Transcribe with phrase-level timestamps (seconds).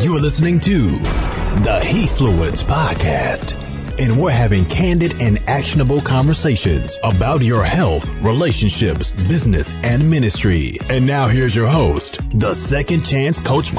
[0.00, 3.52] You're listening to the Heathfluence Podcast,
[4.00, 10.78] and we're having candid and actionable conversations about your health, relationships, business, and ministry.
[10.88, 13.72] And now here's your host, the second chance coach,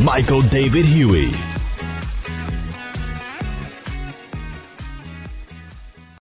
[0.00, 1.32] Michael David Huey.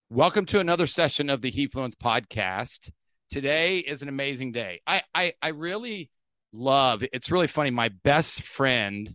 [0.10, 2.92] Welcome to another session of the Heathfluence Podcast.
[3.30, 4.80] Today is an amazing day.
[4.88, 6.10] I, I, I really
[6.54, 7.04] love.
[7.12, 7.72] It's really funny.
[7.72, 9.14] My best friend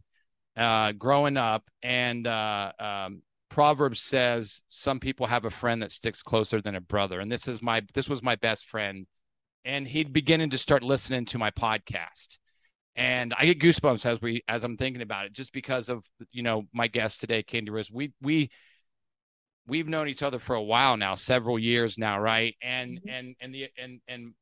[0.59, 6.23] uh, growing up, and uh, um, Proverbs says some people have a friend that sticks
[6.23, 9.07] closer than a brother, and this is my this was my best friend,
[9.65, 12.39] and he'd beginning to start listening to my podcast,
[12.97, 16.43] and I get goosebumps as we as I'm thinking about it, just because of you
[16.43, 17.91] know my guest today, Candi Rose.
[17.91, 18.51] We we
[19.69, 22.57] we've known each other for a while now, several years now, right?
[22.61, 23.09] And mm-hmm.
[23.09, 24.35] and and the and and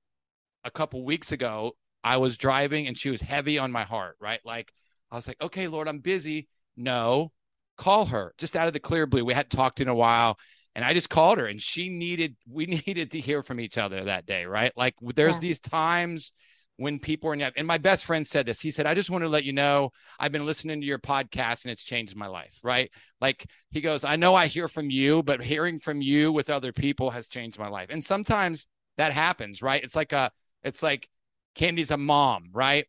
[0.64, 1.72] a couple weeks ago,
[2.02, 4.40] I was driving and she was heavy on my heart, right?
[4.44, 4.72] Like
[5.10, 6.48] I was like, okay, Lord, I'm busy.
[6.76, 7.32] No,
[7.76, 9.24] call her just out of the clear blue.
[9.24, 10.38] We hadn't talked in a while.
[10.74, 14.04] And I just called her and she needed, we needed to hear from each other
[14.04, 14.72] that day, right?
[14.76, 15.40] Like there's yeah.
[15.40, 16.32] these times
[16.78, 18.60] when people are in, and my best friend said this.
[18.60, 21.64] He said, I just want to let you know I've been listening to your podcast
[21.64, 22.90] and it's changed my life, right?
[23.20, 26.72] Like he goes, I know I hear from you, but hearing from you with other
[26.72, 27.88] people has changed my life.
[27.88, 28.66] And sometimes
[28.98, 29.82] that happens, right?
[29.82, 30.30] It's like a,
[30.62, 31.08] it's like
[31.54, 32.86] Candi's a mom, right?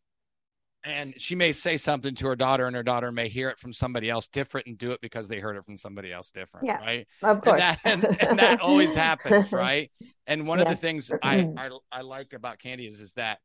[0.84, 3.72] And she may say something to her daughter, and her daughter may hear it from
[3.72, 6.78] somebody else different and do it because they heard it from somebody else different, yeah,
[6.78, 7.06] right?
[7.22, 7.60] Of course.
[7.60, 9.90] And that, and, and that always happens, right?
[10.26, 10.64] And one yeah.
[10.64, 13.38] of the things I, I, I like about Candi is is that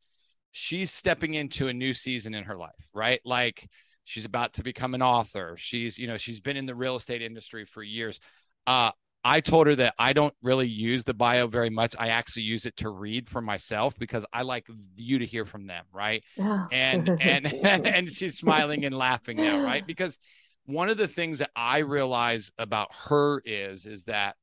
[0.51, 3.19] she's stepping into a new season in her life, right?
[3.25, 3.67] Like
[4.05, 5.55] she's about to become an author.
[5.57, 8.19] She's, you know, she's been in the real estate industry for years.
[8.67, 8.91] Uh,
[9.23, 11.95] I told her that I don't really use the bio very much.
[11.97, 15.67] I actually use it to read for myself because I like you to hear from
[15.67, 16.23] them, right?
[16.35, 16.67] Yeah.
[16.71, 19.85] And and and she's smiling and laughing now, right?
[19.85, 20.19] Because
[20.65, 24.35] one of the things that I realize about her is is that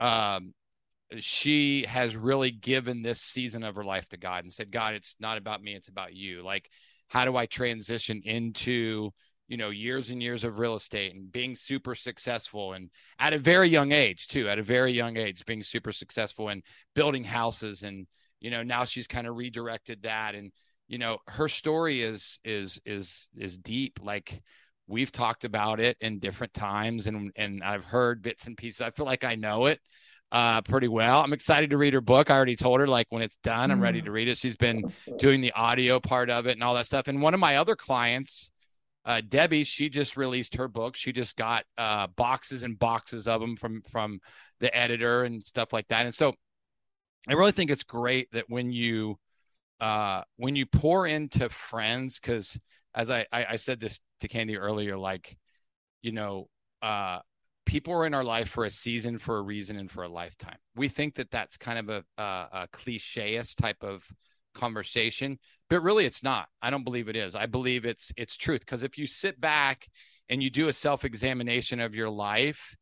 [0.00, 0.54] um
[1.18, 5.16] she has really given this season of her life to God and said, God, it's
[5.18, 6.42] not about me, it's about you.
[6.42, 6.70] Like,
[7.08, 9.10] how do I transition into
[9.50, 12.88] you know years and years of real estate and being super successful and
[13.18, 16.62] at a very young age too at a very young age being super successful and
[16.94, 18.06] building houses and
[18.40, 20.52] you know now she's kind of redirected that and
[20.86, 24.40] you know her story is is is is deep like
[24.86, 28.92] we've talked about it in different times and and I've heard bits and pieces I
[28.92, 29.80] feel like I know it
[30.32, 31.20] uh, pretty well.
[31.20, 32.30] I'm excited to read her book.
[32.30, 34.04] I already told her like when it's done, I'm ready mm.
[34.04, 34.38] to read it.
[34.38, 37.08] She's been doing the audio part of it and all that stuff.
[37.08, 38.52] And one of my other clients,
[39.04, 40.96] uh, Debbie, she just released her book.
[40.96, 44.20] She just got uh, boxes and boxes of them from from
[44.60, 46.04] the editor and stuff like that.
[46.04, 46.34] And so,
[47.28, 49.18] I really think it's great that when you
[49.80, 52.58] uh, when you pour into friends, because
[52.94, 55.36] as I, I I said this to Candi earlier, like
[56.02, 56.48] you know,
[56.82, 57.20] uh,
[57.66, 60.58] people are in our life for a season, for a reason, and for a lifetime.
[60.76, 64.04] We think that that's kind of a, a, a cliche-ish type of
[64.54, 65.38] conversation
[65.70, 66.48] but really it's not.
[66.60, 67.34] I don't believe it is.
[67.34, 68.60] I believe it's it's truth.
[68.60, 69.88] Because if you sit back
[70.28, 72.76] and you do a self-examination of your life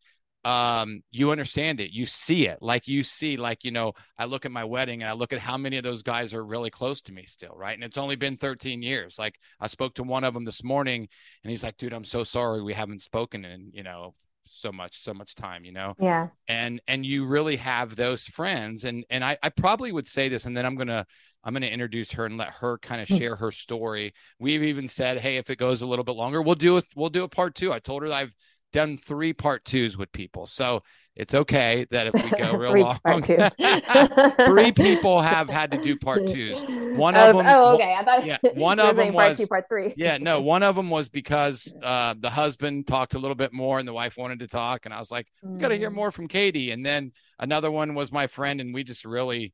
[0.45, 1.91] um you understand it.
[1.91, 2.59] You see it.
[2.63, 5.41] Like you see like you know i look at my wedding and i look at
[5.41, 7.75] how many of those guys are really close to me still right?
[7.75, 9.19] And it's only been 13 years.
[9.19, 11.09] Like i spoke to one of them this morning
[11.45, 14.15] and he's like dude i'm so sorry we haven't spoken in you know
[14.45, 15.95] so much so much time you know?
[16.01, 16.29] Yeah.
[16.47, 18.85] And and you really have those friends.
[18.85, 21.05] And and i i probably would say this and then i'm gonna
[21.45, 23.17] i'm gonna introduce her and let her kind of hmm.
[23.17, 26.55] share her story we've even said hey if it goes a little bit longer we'll
[26.55, 28.35] do a we'll do a part two i told her i've
[28.73, 30.47] done three part twos with people.
[30.47, 30.83] So
[31.17, 33.23] it's okay that if we go real long,
[34.47, 36.63] three people have had to do part twos.
[36.97, 37.95] One of them, oh, okay.
[37.99, 39.95] I thought yeah, one of them part was two, part three.
[39.97, 43.79] yeah, no, one of them was because uh, the husband talked a little bit more
[43.79, 45.95] and the wife wanted to talk, and I was like, we got to hear mm.
[45.95, 46.71] more from Katie.
[46.71, 49.53] And then another one was my friend, and we just really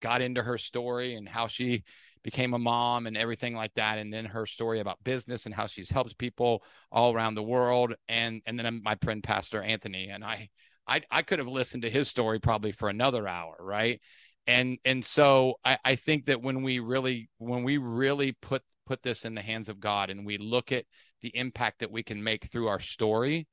[0.00, 1.84] got into her story and how she
[2.22, 5.66] became a mom and everything like that and then her story about business and how
[5.66, 7.94] she's helped people all around the world.
[8.08, 10.48] And and then my friend pastor anthony and i
[10.86, 14.00] i, I could have listened to his story probably for another hour right?
[14.46, 19.02] And and so I, I think that when we really when we really put put
[19.02, 20.84] this in the hands of god and we look at
[21.22, 23.46] the impact that we can make through our story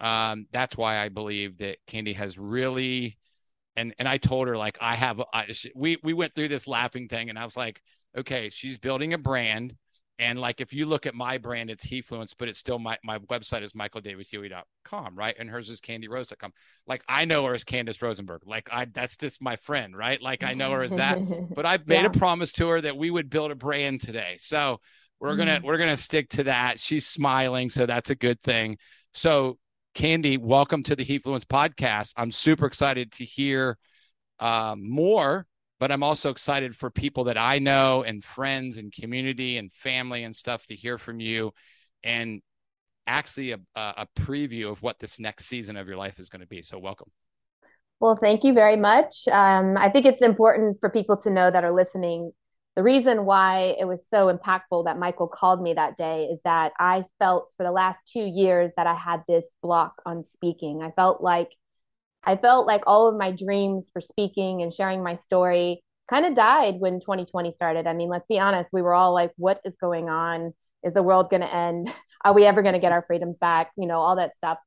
[0.00, 3.16] um, that's why i believe that Candi has really
[3.76, 7.08] and and I told her like I have I, we we went through this laughing
[7.08, 7.80] thing and I was like
[8.16, 9.74] okay, she's building a brand.
[10.20, 13.18] And like if you look at my brand, it's Heathfluence, but it's still my, my
[13.18, 15.34] website is michaeldavidhuey.com, right?
[15.36, 16.52] And hers is candirose.com.
[16.86, 18.42] Like I know her as Candace Rosenberg.
[18.46, 20.22] Like I that's just my friend, right?
[20.22, 21.18] Like I know her as that.
[21.54, 22.06] But I made yeah.
[22.06, 24.36] a promise to her that we would build a brand today.
[24.38, 24.80] So
[25.20, 25.66] we're gonna mm-hmm.
[25.66, 26.78] we're gonna stick to that.
[26.78, 28.78] She's smiling, so that's a good thing.
[29.14, 29.58] So,
[29.94, 32.14] Candi, welcome to the Heathfluence podcast.
[32.16, 33.78] I'm super excited to hear
[34.40, 35.46] um, more,
[35.78, 40.24] but I'm also excited for people that I know and friends and community and family
[40.24, 41.52] and stuff to hear from you,
[42.02, 42.42] and
[43.06, 46.48] actually a, a preview of what this next season of your life is going to
[46.48, 46.60] be.
[46.60, 47.12] So, welcome.
[48.00, 49.28] Well, thank you very much.
[49.30, 52.32] Um, I think it's important for people to know that are listening.
[52.76, 56.72] The reason why it was so impactful that Michael called me that day is that
[56.78, 60.82] I felt for the last two years that I had this block on speaking.
[60.82, 61.50] I felt like
[62.24, 66.34] I felt like all of my dreams for speaking and sharing my story kind of
[66.34, 67.86] died when 2020 started.
[67.86, 70.52] I mean, let's be honest, we were all like, what is going on?
[70.82, 71.92] Is the world going to end?
[72.24, 73.70] Are we ever going to get our freedoms back?
[73.76, 74.58] You know, all that stuff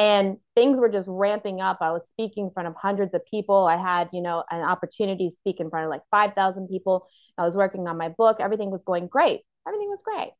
[0.00, 1.76] and things were just ramping up.
[1.82, 3.66] I was speaking in front of hundreds of people.
[3.66, 7.06] I had, you know, an opportunity to speak in front of like 5,000 people.
[7.36, 8.38] I was working on my book.
[8.40, 9.42] Everything was going great.
[9.68, 10.30] Everything was great.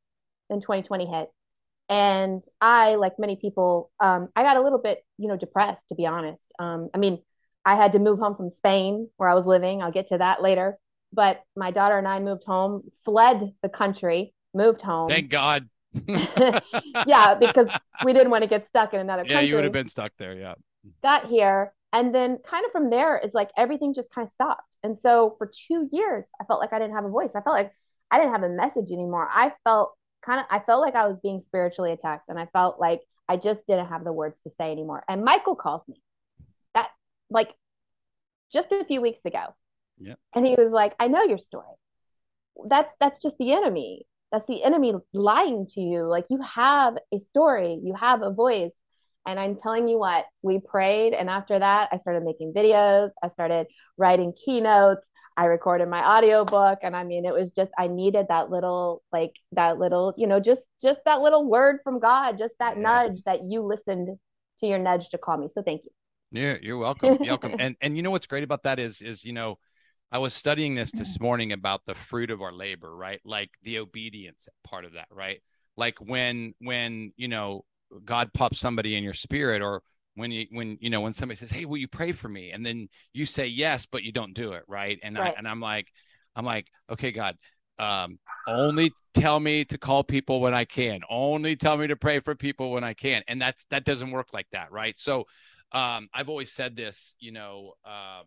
[0.48, 1.28] Then 2020 hit.
[1.90, 5.94] And I, like many people, um, I got a little bit, you know, depressed, to
[5.94, 6.40] be honest.
[6.58, 7.18] Um, I mean,
[7.66, 9.82] I had to move home from Spain where I was living.
[9.82, 10.78] I'll get to that later.
[11.12, 15.10] But my daughter and I moved home, fled the country, moved home.
[15.10, 15.68] Thank God.
[17.06, 17.68] yeah, because
[18.04, 19.48] we didn't want to get stuck in another yeah, country.
[19.48, 20.34] you would have been stuck there.
[20.34, 20.54] Yeah.
[21.02, 21.72] Got here.
[21.92, 24.76] And then kind of from there is like everything just kind of stopped.
[24.82, 27.30] And so for two years, I felt like I didn't have a voice.
[27.34, 27.72] I felt like
[28.10, 29.28] I didn't have a message anymore.
[29.30, 29.94] I felt
[30.24, 33.36] kind of, I felt like I was being spiritually attacked and I felt like I
[33.36, 35.04] just didn't have the words to say anymore.
[35.08, 36.00] And Michael calls me
[36.74, 36.88] that
[37.28, 37.50] like
[38.52, 39.54] just a few weeks ago.
[39.98, 40.14] Yeah.
[40.34, 41.66] And he was like, I know your story.
[42.68, 46.06] That's that's just the enemy that's the enemy lying to you.
[46.06, 48.70] Like you have a story, you have a voice.
[49.26, 51.12] And I'm telling you what, we prayed.
[51.12, 53.10] And after that, I started making videos.
[53.22, 53.66] I started
[53.98, 55.02] writing keynotes.
[55.36, 56.78] I recorded my audiobook.
[56.82, 60.40] And I mean, it was just, I needed that little, like that little, you know,
[60.40, 62.82] just, just that little word from God, just that yeah.
[62.82, 64.16] nudge that you listened
[64.60, 65.48] to your nudge to call me.
[65.54, 65.90] So thank you.
[66.32, 67.18] Yeah, you're welcome.
[67.20, 67.56] You're welcome.
[67.58, 69.58] and, and you know, what's great about that is, is, you know,
[70.12, 73.20] I was studying this this morning about the fruit of our labor, right?
[73.24, 75.40] Like the obedience part of that, right?
[75.76, 77.64] Like when when you know
[78.04, 79.82] God pops somebody in your spirit, or
[80.14, 82.66] when you when you know when somebody says, "Hey, will you pray for me?" and
[82.66, 84.98] then you say yes, but you don't do it, right?
[85.02, 85.32] And right.
[85.34, 85.86] I, and I'm like,
[86.34, 87.36] I'm like, okay, God,
[87.78, 88.18] um,
[88.48, 91.00] only tell me to call people when I can.
[91.08, 94.32] Only tell me to pray for people when I can, and that's that doesn't work
[94.32, 94.98] like that, right?
[94.98, 95.26] So,
[95.70, 97.74] um, I've always said this, you know.
[97.84, 98.24] Um,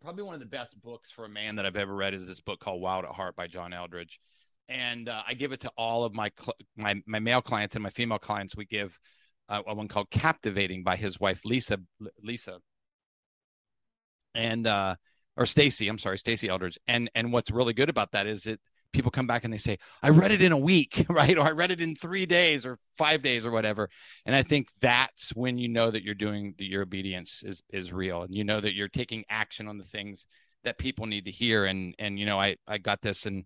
[0.00, 2.40] probably one of the best books for a man that I've ever read is this
[2.40, 4.18] book called Wild at Heart by John Eldredge.
[4.68, 7.82] And uh, I give it to all of my, cl- my my male clients and
[7.82, 8.56] my female clients.
[8.56, 8.98] We give
[9.48, 11.78] uh, one called Captivating by his wife Lisa
[12.22, 12.58] Lisa
[14.34, 14.96] and uh,
[15.36, 15.88] or Stasi.
[15.88, 16.78] I'm sorry, Stasi Eldredge.
[16.88, 18.60] And and what's really good about that is it
[18.94, 21.36] people come back and they say, I read it in a week, right?
[21.36, 23.90] Or I read it in three days or five days or whatever.
[24.24, 27.92] And I think that's when you know that you're doing that your obedience is, is
[27.92, 28.22] real.
[28.22, 30.26] And you know that you're taking action on the things
[30.62, 31.66] that people need to hear.
[31.66, 33.44] And, and, you know, I, I got this and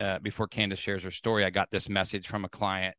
[0.00, 2.94] uh, before Candace shares her story, I got this message from a client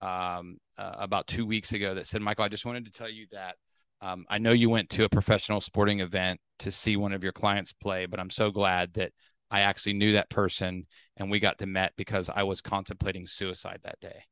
[0.00, 3.26] um, uh, about two weeks ago that said, Michael, I just wanted to tell you
[3.32, 3.56] that
[4.00, 7.32] um, I know you went to a professional sporting event to see one of your
[7.32, 9.12] clients play, but I'm so glad that
[9.50, 10.86] I actually knew that person
[11.16, 14.24] and we got to met because I was contemplating suicide that day.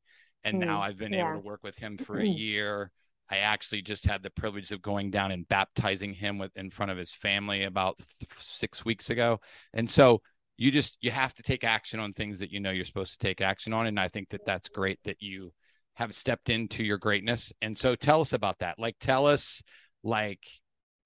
[0.45, 1.31] And mm, now I've been yeah.
[1.31, 2.91] able to work with him for a year.
[3.29, 6.93] I actually just had the privilege of going down and baptizing him with, in front
[6.93, 9.41] of his family about th- six weeks ago.
[9.73, 10.23] And so
[10.57, 13.27] you just you have to take action on things that you know you're supposed to
[13.27, 13.87] take action on.
[13.87, 15.53] And I think that that's great that you
[15.95, 17.53] have stepped into your greatness.
[17.63, 18.79] And so tell us about that.
[18.79, 19.63] Like tell us
[20.05, 20.47] like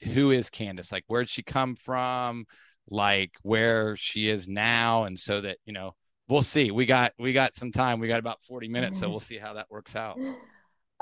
[0.02, 0.92] who is Candace?
[0.92, 2.44] Like where'd she come from?
[2.88, 5.94] Like where she is now and so that you know
[6.28, 6.70] we'll see.
[6.70, 8.00] We got we got some time.
[8.00, 10.18] We got about 40 minutes so we'll see how that works out.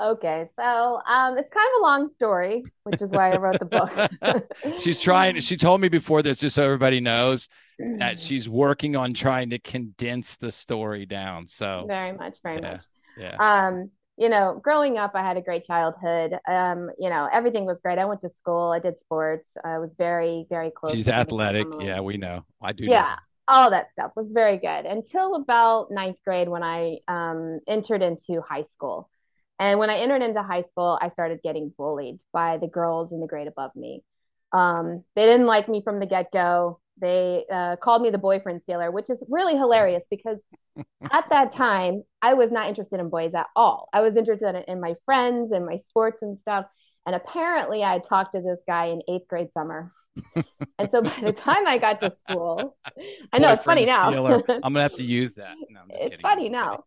[0.01, 3.65] Okay so um it's kind of a long story which is why i wrote the
[3.65, 4.49] book.
[4.79, 7.47] She's trying she told me before this just so everybody knows
[7.97, 12.71] that she's working on trying to condense the story down so very much very yeah,
[12.71, 12.83] much.
[13.17, 13.67] yeah.
[13.67, 16.37] Um you know, growing up, I had a great childhood.
[16.45, 17.97] Um, you know, everything was great.
[17.97, 18.71] I went to school.
[18.71, 19.47] I did sports.
[19.63, 20.91] I was very, very close.
[20.91, 21.65] She's athletic.
[21.79, 22.43] Yeah, we know.
[22.61, 22.83] I do.
[22.83, 23.15] Yeah, know.
[23.47, 28.41] all that stuff was very good until about ninth grade when I um, entered into
[28.41, 29.09] high school.
[29.57, 33.21] And when I entered into high school, I started getting bullied by the girls in
[33.21, 34.03] the grade above me.
[34.51, 36.81] Um, they didn't like me from the get go.
[36.99, 40.37] They uh, called me the boyfriend stealer, which is really hilarious because
[41.11, 43.89] at that time, I was not interested in boys at all.
[43.93, 46.65] I was interested in, in my friends and my sports and stuff.
[47.05, 49.91] And apparently, I had talked to this guy in eighth grade summer.
[50.35, 52.77] And so by the time I got to school,
[53.31, 54.09] I know it's funny now.
[54.49, 55.55] I'm gonna have to use that.
[55.69, 56.19] No, it's kidding.
[56.21, 56.83] funny now.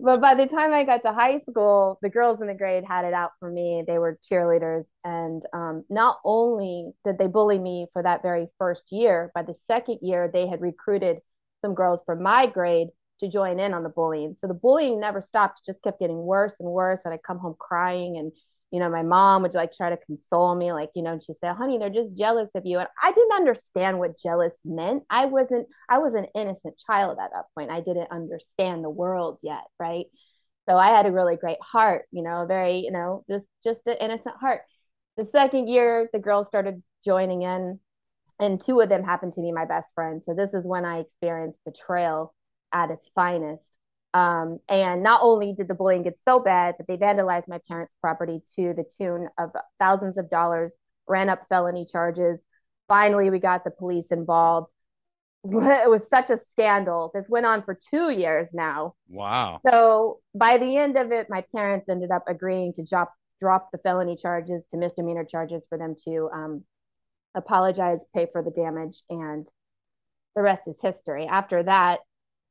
[0.00, 3.04] but by the time I got to high school, the girls in the grade had
[3.04, 3.84] it out for me.
[3.86, 8.84] They were cheerleaders, and um, not only did they bully me for that very first
[8.90, 11.18] year, by the second year they had recruited
[11.62, 12.88] some girls from my grade
[13.20, 14.36] to join in on the bullying.
[14.40, 17.00] So the bullying never stopped; it just kept getting worse and worse.
[17.04, 18.32] And I'd come home crying and
[18.72, 21.36] you know, my mom would like try to console me, like, you know, and she'd
[21.42, 22.78] say, honey, they're just jealous of you.
[22.78, 25.04] And I didn't understand what jealous meant.
[25.10, 27.70] I wasn't, I was an innocent child at that point.
[27.70, 29.64] I didn't understand the world yet.
[29.78, 30.06] Right.
[30.68, 33.96] So I had a really great heart, you know, very, you know, just, just an
[34.00, 34.62] innocent heart.
[35.18, 37.78] The second year, the girls started joining in,
[38.40, 40.22] and two of them happened to be my best friends.
[40.24, 42.34] So this is when I experienced betrayal
[42.72, 43.62] at its finest.
[44.14, 47.94] Um, and not only did the bullying get so bad that they vandalized my parents'
[48.00, 50.70] property to the tune of thousands of dollars,
[51.08, 52.38] ran up felony charges.
[52.88, 54.68] Finally, we got the police involved.
[55.44, 57.10] It was such a scandal.
[57.12, 58.94] This went on for two years now.
[59.08, 59.60] Wow.
[59.68, 63.78] So by the end of it, my parents ended up agreeing to drop drop the
[63.78, 66.64] felony charges to misdemeanor charges for them to um,
[67.34, 69.46] apologize, pay for the damage, and
[70.36, 71.26] the rest is history.
[71.26, 72.00] After that,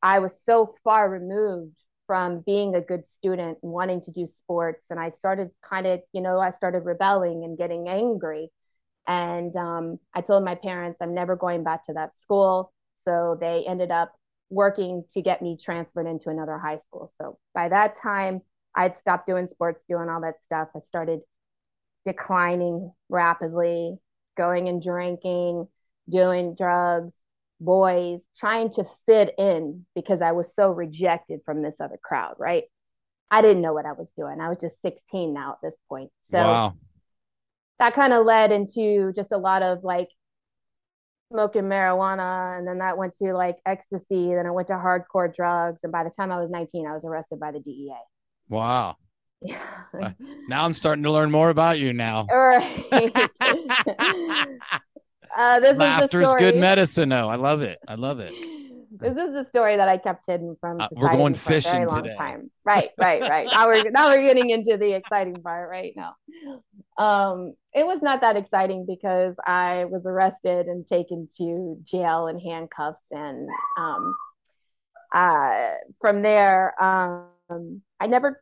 [0.04, 1.76] I was so far removed
[2.08, 4.82] from being a good student and wanting to do sports.
[4.90, 8.50] And I started kind of, you know, I started rebelling and getting angry.
[9.08, 12.74] And um, I told my parents I'm never going back to that school.
[13.08, 14.14] So they ended up
[14.50, 17.14] working to get me transferred into another high school.
[17.22, 18.42] So by that time,
[18.76, 20.70] I'd stopped doing sports, doing all that stuff.
[20.76, 21.22] I started
[22.06, 23.98] declining rapidly,
[24.38, 25.68] going and drinking,
[26.10, 27.14] doing drugs,
[27.62, 32.64] boys, trying to fit in because I was so rejected from this other crowd, right?
[33.30, 34.42] I didn't know what I was doing.
[34.42, 36.12] I was just 16 now at this point.
[36.32, 36.76] So wow.
[37.80, 40.10] that kind of led into just a lot of like
[41.32, 42.58] smoking marijuana.
[42.58, 44.34] And then that went to like ecstasy.
[44.34, 45.80] Then I went to hardcore drugs.
[45.84, 47.94] And by the time I was 19, I was arrested by the DEA.
[48.50, 48.98] Wow.
[49.42, 49.62] Yeah.
[50.00, 50.12] Uh,
[50.50, 52.28] now I'm starting to learn more about you now.
[52.32, 53.30] Right.
[55.36, 57.10] Uh, this Laughter's is good medicine.
[57.10, 57.30] though.
[57.30, 57.80] I love it.
[57.88, 58.34] I love it.
[58.92, 60.82] This is the story that I kept hidden from.
[60.82, 62.16] Uh, we're going fishing a very long today.
[62.18, 62.52] Time.
[62.64, 63.48] Right, right, right.
[63.52, 66.16] now we're now we're getting into the exciting part right now.
[66.98, 72.40] Um, it was not that exciting because I was arrested and taken to jail in
[72.40, 73.48] handcuffs, and
[73.78, 74.14] um,
[75.14, 78.42] uh, from there, um, I never,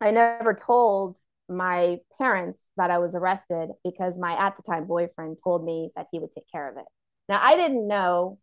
[0.00, 1.16] I never told
[1.48, 6.06] my parents that I was arrested because my at the time boyfriend told me that
[6.10, 6.86] he would take care of it.
[7.28, 8.38] Now, I didn't know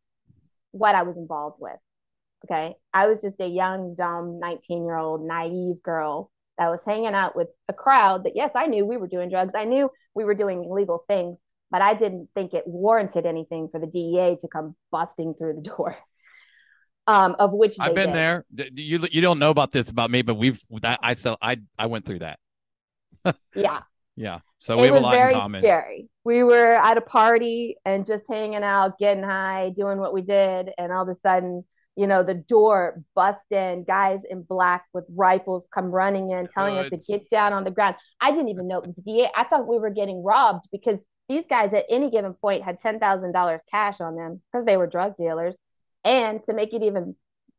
[0.71, 1.77] what I was involved with.
[2.45, 2.75] Okay.
[2.93, 7.35] I was just a young, dumb 19 year old, naive girl that was hanging out
[7.35, 9.53] with a crowd that, yes, I knew we were doing drugs.
[9.55, 11.37] I knew we were doing illegal things,
[11.71, 15.69] but I didn't think it warranted anything for the DEA to come busting through the
[15.69, 15.97] door.
[17.07, 18.15] Um, of which I've been did.
[18.15, 18.45] there.
[18.73, 21.85] You you don't know about this about me, but we've that I sell I I
[21.85, 22.39] went through that.
[23.55, 23.81] yeah,
[24.15, 24.39] yeah.
[24.59, 25.61] So we have a lot in common.
[25.61, 26.09] Scary.
[26.23, 30.71] We were at a party and just hanging out, getting high, doing what we did,
[30.77, 31.63] and all of a sudden,
[31.95, 36.75] you know, the door bust in, guys in black with rifles come running in, telling
[36.75, 36.93] Good.
[36.93, 37.95] us to get down on the ground.
[38.19, 39.29] I didn't even know it was the DA.
[39.35, 42.99] I thought we were getting robbed because these guys at any given point had ten
[42.99, 45.55] thousand dollars cash on them because they were drug dealers.
[46.03, 47.15] And to make it even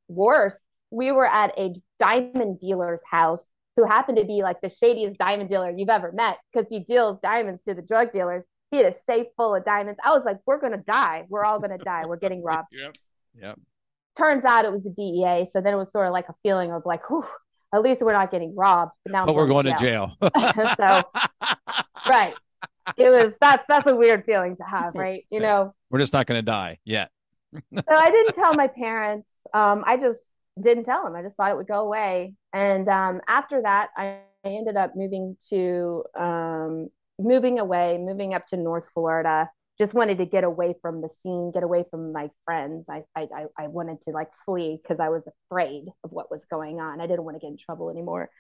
[0.08, 0.54] worse,
[0.90, 3.44] we were at a diamond dealer's house
[3.76, 7.18] who happened to be like the shadiest diamond dealer you've ever met because he deals
[7.22, 8.42] diamonds to the drug dealers.
[8.70, 10.00] He had a safe full of diamonds.
[10.02, 11.24] I was like, we're going to die.
[11.28, 12.04] We're all going to die.
[12.06, 12.68] We're getting robbed.
[12.72, 12.96] yep.
[13.40, 13.60] Yep.
[14.16, 15.50] Turns out it was the DEA.
[15.52, 17.24] So then it was sort of like a feeling of like, whew,
[17.74, 18.92] at least we're not getting robbed.
[19.04, 20.16] But now but we're going to jail.
[20.20, 20.32] Jail.
[20.76, 21.02] so,
[22.08, 22.34] right.
[22.96, 25.26] It was that's that's a weird feeling to have, right?
[25.28, 27.10] You know, we're just not going to die yet.
[27.52, 29.26] so I didn't tell my parents.
[29.52, 30.18] Um, I just
[30.62, 31.14] didn't tell them.
[31.14, 32.34] I just thought it would go away.
[32.56, 38.56] And um, after that, I ended up moving to um, moving away, moving up to
[38.56, 39.50] North Florida.
[39.78, 42.86] Just wanted to get away from the scene, get away from my friends.
[42.88, 46.80] I I, I wanted to like flee because I was afraid of what was going
[46.80, 47.02] on.
[47.02, 48.30] I didn't want to get in trouble anymore.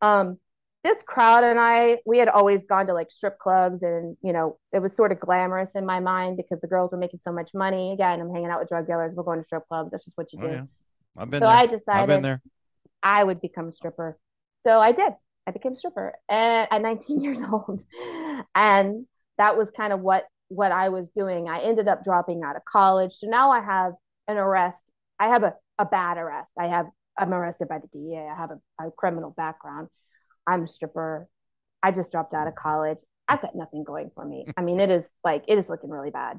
[0.00, 0.38] Um,
[0.82, 4.56] this crowd and I, we had always gone to like strip clubs, and you know,
[4.72, 7.50] it was sort of glamorous in my mind because the girls were making so much
[7.52, 7.92] money.
[7.92, 9.12] Again, I'm hanging out with drug dealers.
[9.14, 9.90] We're going to strip clubs.
[9.90, 10.52] That's just what you oh, do.
[10.54, 10.62] Yeah.
[11.18, 11.58] I've been so there.
[11.58, 12.40] I decided I've been there.
[13.02, 14.18] I would become a stripper.
[14.66, 15.12] So I did.
[15.46, 17.80] I became a stripper at, at 19 years old.
[18.54, 19.06] And
[19.38, 21.48] that was kind of what what I was doing.
[21.48, 23.12] I ended up dropping out of college.
[23.18, 23.94] So now I have
[24.28, 24.76] an arrest.
[25.18, 26.50] I have a, a bad arrest.
[26.58, 26.86] I have
[27.18, 28.28] I'm arrested by the DEA.
[28.30, 29.88] I have a, a criminal background.
[30.46, 31.28] I'm a stripper.
[31.82, 32.98] I just dropped out of college.
[33.28, 34.46] I've got nothing going for me.
[34.56, 36.38] I mean, it is like it is looking really bad.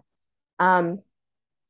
[0.60, 1.00] Um,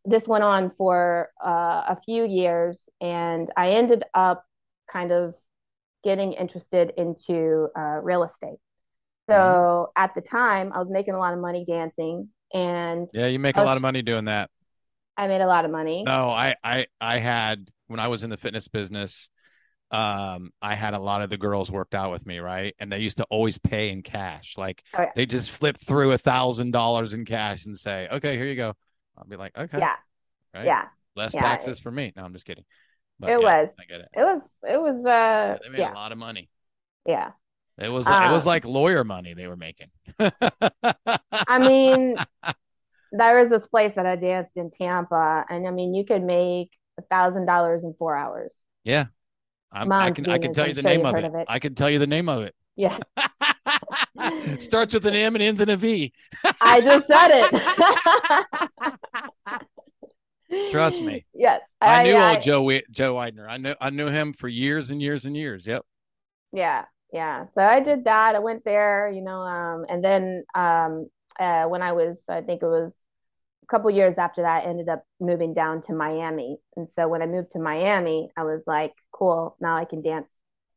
[0.06, 4.46] this went on for uh, a few years, and I ended up
[4.94, 5.34] kind of
[6.04, 8.60] getting interested into uh, real estate.
[9.30, 10.04] So mm-hmm.
[10.04, 13.56] at the time, I was making a lot of money dancing, and yeah, you make
[13.56, 14.50] was, a lot of money doing that.
[15.18, 16.04] I made a lot of money.
[16.04, 19.30] No, I I I had when I was in the fitness business,
[19.92, 22.76] um, I had a lot of the girls worked out with me, right?
[22.80, 24.56] And they used to always pay in cash.
[24.58, 25.12] Like oh, yeah.
[25.16, 28.74] they just flip through a thousand dollars in cash and say, "Okay, here you go."
[29.18, 29.96] I'll be like, "Okay, yeah,
[30.54, 30.66] right?
[30.66, 30.86] yeah,
[31.16, 31.42] less yeah.
[31.42, 32.66] taxes for me." No, I'm just kidding.
[33.20, 33.70] But, it yeah, was.
[33.80, 34.10] I get it.
[34.14, 34.42] It was.
[34.68, 35.06] It was.
[35.06, 36.50] Uh, yeah, they made a lot of money.
[37.06, 37.32] Yeah.
[37.78, 38.08] It was.
[38.08, 39.88] Um, it was like lawyer money they were making.
[40.20, 42.18] I mean,
[43.12, 46.72] there was this place that I danced in Tampa, and I mean, you could make
[47.00, 48.52] a thousand dollars in four hours.
[48.84, 49.06] Yeah,
[49.72, 50.30] i can.
[50.30, 51.24] I can tell you the name of it.
[51.24, 51.46] of it.
[51.48, 52.56] I can tell you the name of it.
[52.76, 53.00] Yeah.
[54.60, 56.12] Starts with an M and ends in a V.
[56.62, 57.54] I just said it.
[60.72, 61.26] Trust me.
[61.34, 63.48] Yes, I, I knew I, old Joe Joe Redner.
[63.50, 65.66] I knew I knew him for years and years and years.
[65.66, 65.84] Yep.
[66.54, 67.46] Yeah, yeah.
[67.56, 68.36] So I did that.
[68.36, 72.62] I went there, you know, um, and then um, uh, when I was, I think
[72.62, 72.92] it was
[73.64, 76.58] a couple years after that, I ended up moving down to Miami.
[76.76, 80.28] And so when I moved to Miami, I was like, cool, now I can dance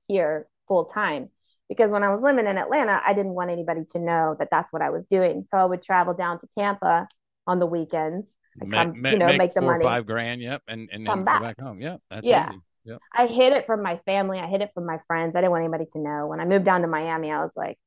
[0.08, 1.30] here full time.
[1.68, 4.72] Because when I was living in Atlanta, I didn't want anybody to know that that's
[4.72, 5.46] what I was doing.
[5.50, 7.08] So I would travel down to Tampa
[7.46, 8.28] on the weekends.
[8.60, 10.40] Come, you know, make, make the money, five grand.
[10.40, 11.42] Yep, and and come back.
[11.42, 11.60] back.
[11.60, 11.80] home.
[11.80, 12.48] Yep, that's yeah.
[12.48, 12.60] easy.
[12.84, 13.00] Yep.
[13.12, 14.38] I hid it from my family.
[14.38, 15.34] I hid it from my friends.
[15.34, 16.28] I didn't want anybody to know.
[16.28, 17.78] When I moved down to Miami, I was like,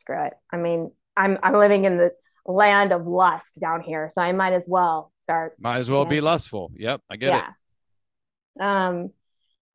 [0.00, 0.34] screw it.
[0.50, 2.12] I mean, I'm I'm living in the
[2.46, 5.54] land of lust down here, so I might as well start.
[5.58, 6.70] Might as well be lustful.
[6.76, 7.48] Yep, I get yeah.
[7.48, 8.62] it.
[8.62, 9.10] Um,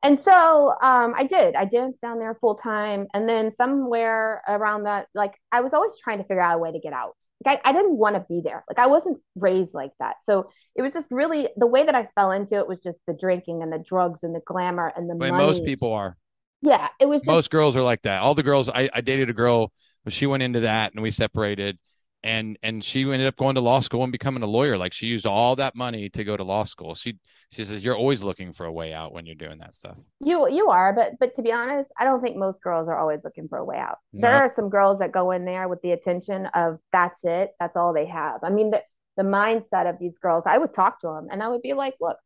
[0.02, 1.54] and so um, I did.
[1.54, 5.92] I danced down there full time, and then somewhere around that, like I was always
[6.02, 7.16] trying to figure out a way to get out.
[7.44, 8.64] Like I, I didn't want to be there.
[8.68, 12.08] Like I wasn't raised like that, so it was just really the way that I
[12.14, 15.16] fell into it was just the drinking and the drugs and the glamour and the
[15.16, 15.46] Wait, money.
[15.46, 16.16] Most people are.
[16.62, 17.20] Yeah, it was.
[17.20, 17.26] Just...
[17.26, 18.20] Most girls are like that.
[18.20, 19.72] All the girls I, I dated a girl,
[20.04, 21.78] but she went into that, and we separated
[22.22, 25.06] and and she ended up going to law school and becoming a lawyer like she
[25.06, 27.18] used all that money to go to law school she
[27.50, 30.48] she says you're always looking for a way out when you're doing that stuff you
[30.50, 33.48] you are but but to be honest i don't think most girls are always looking
[33.48, 34.28] for a way out no.
[34.28, 37.76] there are some girls that go in there with the attention of that's it that's
[37.76, 38.82] all they have i mean the,
[39.16, 41.94] the mindset of these girls i would talk to them and i would be like
[42.00, 42.16] look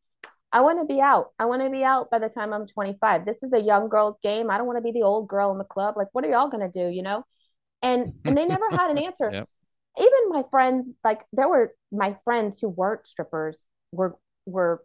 [0.52, 1.33] I want to be out.
[1.37, 3.24] I want to be out by the time I'm 25.
[3.24, 4.50] This is a young girl's game.
[4.50, 5.96] I don't want to be the old girl in the club.
[5.96, 6.87] Like, what are y'all gonna do?
[6.87, 7.24] You know?
[7.83, 9.30] And and they never had an answer.
[9.33, 9.48] yep
[9.98, 14.83] even my friends, like there were my friends who weren't strippers were were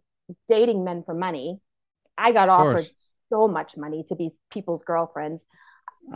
[0.48, 1.60] dating men for money.
[2.18, 2.90] I got offered
[3.30, 5.42] so much money to be people's girlfriends.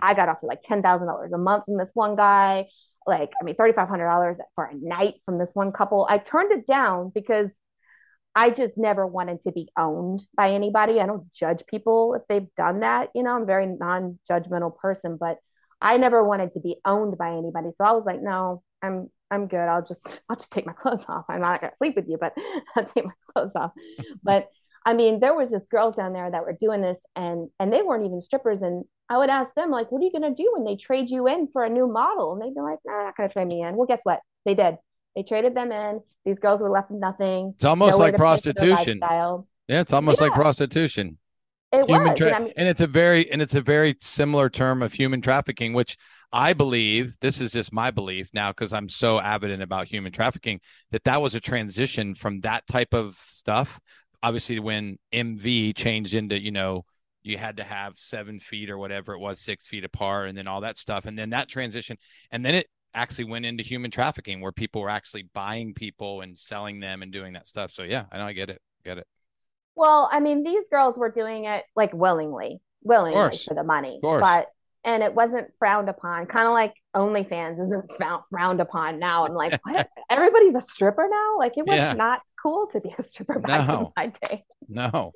[0.01, 2.67] I got offered like ten thousand dollars a month from this one guy.
[3.06, 6.08] Like, I mean, thirty five hundred dollars for a night from this one couple.
[6.10, 7.49] I turned it down because
[8.36, 10.99] I just never wanted to be owned by anybody.
[10.99, 13.10] I don't judge people if they've done that.
[13.13, 15.38] You know, I'm a very non judgmental person, but
[15.82, 17.69] I never wanted to be owned by anybody.
[17.77, 19.58] So I was like, no, I'm I'm good.
[19.60, 21.26] I'll just I'll just take my clothes off.
[21.30, 22.34] I'm not gonna sleep with you, but
[22.76, 23.72] I'll take my clothes off.
[24.24, 24.50] but
[24.86, 27.82] I mean, there was just girls down there that were doing this and and they
[27.82, 28.62] weren't even strippers.
[28.62, 31.28] And I would ask them, like, what are you gonna do when they trade you
[31.28, 32.34] in for a new model?
[32.34, 33.76] And they'd be like, nah, they're not gonna trade me in.
[33.76, 34.19] Well, guess what?
[34.46, 34.78] They did.
[35.15, 36.02] They traded them in.
[36.26, 37.54] These girls were left with nothing.
[37.56, 39.00] It's almost like prostitution.
[39.02, 40.28] Yeah, it's almost yeah.
[40.28, 41.17] like prostitution.
[41.72, 44.50] It human was, tra- I mean, and it's a very and it's a very similar
[44.50, 45.98] term of human trafficking, which
[46.34, 50.60] I believe this is just my belief now because I'm so avid about human trafficking
[50.89, 53.80] that that was a transition from that type of stuff.
[54.24, 56.86] Obviously, when MV changed into you know
[57.22, 60.48] you had to have seven feet or whatever it was, six feet apart, and then
[60.48, 61.98] all that stuff, and then that transition,
[62.32, 66.38] and then it actually went into human trafficking where people were actually buying people and
[66.38, 67.72] selling them and doing that stuff.
[67.72, 69.06] So yeah, I know I get it, get it.
[69.76, 74.48] Well, I mean, these girls were doing it like willingly, willingly for the money, but
[74.86, 76.26] and it wasn't frowned upon.
[76.26, 77.91] Kind of like OnlyFans isn't
[78.30, 79.26] frowned upon now.
[79.26, 79.89] I'm like, what?
[80.10, 81.38] Everybody's a stripper now.
[81.38, 81.93] Like it was yeah.
[81.93, 83.80] not cool to be a stripper back no.
[83.80, 84.43] in my day.
[84.69, 85.12] No,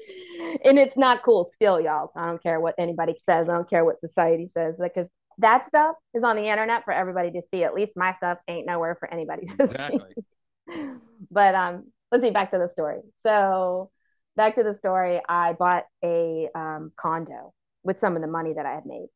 [0.65, 2.11] and it's not cool still, y'all.
[2.15, 3.47] I don't care what anybody says.
[3.49, 5.07] I don't care what society says because
[5.39, 7.63] that stuff is on the internet for everybody to see.
[7.63, 9.99] At least my stuff ain't nowhere for anybody to exactly.
[10.15, 10.85] see.
[11.31, 12.31] but um, let's see.
[12.31, 13.01] Back to the story.
[13.23, 13.91] So
[14.35, 17.53] back to the story, I bought a um, condo
[17.83, 19.07] with some of the money that I had made.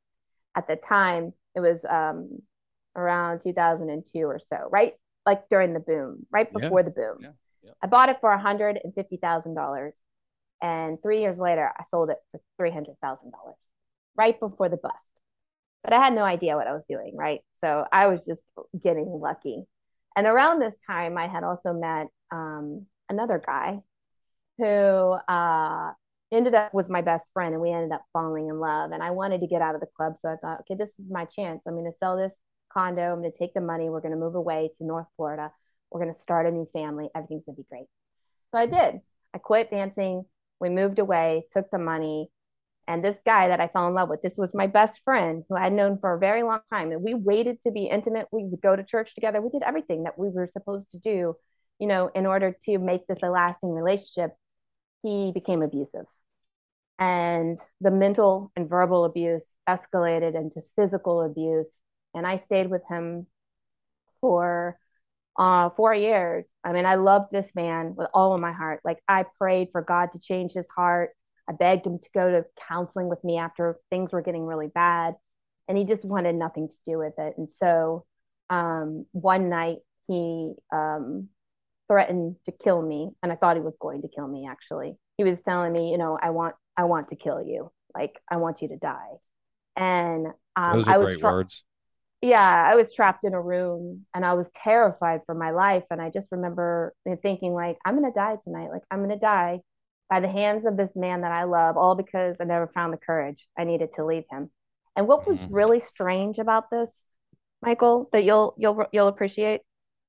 [0.56, 2.42] At the time, it was um,
[2.96, 4.94] around 2002 or so, right?
[5.26, 6.86] Like during the boom, right before yeah.
[6.86, 7.18] the boom.
[7.22, 7.30] Yeah.
[7.64, 7.72] Yeah.
[7.82, 9.92] I bought it for $150,000.
[10.64, 12.96] And three years later, I sold it for $300,000
[14.16, 14.96] right before the bust.
[15.84, 17.42] but I had no idea what I was doing, right?
[17.64, 18.42] So I was just
[18.80, 19.64] getting lucky.
[20.16, 23.80] And around this time, I had also met um, another guy
[24.58, 25.94] who uh,
[26.32, 28.92] ended up with my best friend, and we ended up falling in love.
[28.92, 31.10] And I wanted to get out of the club, so I thought, okay, this is
[31.10, 31.62] my chance.
[31.68, 32.34] I'm going to sell this
[32.72, 33.14] condo.
[33.14, 33.90] I'm going to take the money.
[33.90, 35.52] We're going to move away to North Florida.
[35.92, 37.10] We're going to start a new family.
[37.14, 37.88] Everything's going to be great.
[38.52, 39.02] So I did.
[39.34, 40.26] I quit dancing.
[40.60, 42.30] We moved away, took the money.
[42.88, 45.56] And this guy that I fell in love with, this was my best friend who
[45.56, 46.92] I had known for a very long time.
[46.92, 48.28] And we waited to be intimate.
[48.32, 49.42] We would go to church together.
[49.42, 51.36] We did everything that we were supposed to do,
[51.80, 54.32] you know, in order to make this a lasting relationship.
[55.04, 56.06] He became abusive.
[57.02, 61.66] And the mental and verbal abuse escalated into physical abuse.
[62.14, 63.26] And I stayed with him
[64.22, 64.78] for
[65.36, 66.46] uh, four years.
[66.64, 68.82] I mean, I loved this man with all of my heart.
[68.86, 71.10] Like, I prayed for God to change his heart.
[71.50, 75.16] I begged him to go to counseling with me after things were getting really bad.
[75.68, 77.34] And he just wanted nothing to do with it.
[77.36, 78.06] And so
[78.52, 81.30] um, one night he um,
[81.88, 83.10] threatened to kill me.
[83.24, 84.98] And I thought he was going to kill me, actually.
[85.18, 87.72] He was telling me, you know, I want, I want to kill you.
[87.96, 89.14] Like, I want you to die.
[89.78, 91.64] And um, those are I was great tra- words
[92.22, 95.84] yeah, I was trapped in a room and I was terrified for my life.
[95.90, 98.70] And I just remember thinking, like, I'm going to die tonight.
[98.72, 99.62] Like, I'm going to die
[100.10, 102.98] by the hands of this man that I love, all because I never found the
[102.98, 104.52] courage I needed to leave him.
[104.96, 105.54] And what was Mhm.
[105.54, 106.90] really strange about this,
[107.62, 109.62] Michael, that you'll you'll you'll appreciate,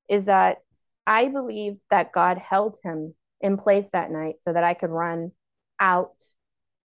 [0.08, 0.58] is that
[1.06, 5.32] I believe that God held him in place that night so that I could run
[5.80, 6.14] out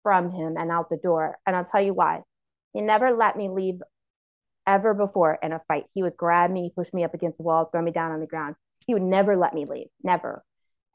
[0.06, 1.36] from him and out the door.
[1.44, 2.22] And I'll tell you why.
[2.72, 3.80] He never let me leave
[4.64, 5.86] ever before in a fight.
[5.94, 8.26] He would grab me, push me up against the wall, throw me down on the
[8.26, 8.54] ground.
[8.86, 10.44] He would never let me leave, never.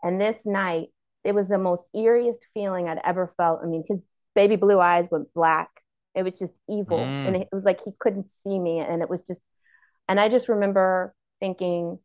[0.02, 0.88] And this night,
[1.26, 3.60] it was the most eeriest feeling I'd ever felt.
[3.62, 4.00] I mean, his
[4.34, 5.70] baby blue eyes went black.
[6.16, 7.00] It was just evil.
[7.00, 7.28] Mm.
[7.28, 8.80] And it was like he couldn't see me.
[8.80, 9.42] And it was just,
[10.08, 12.00] and I just remember thinking,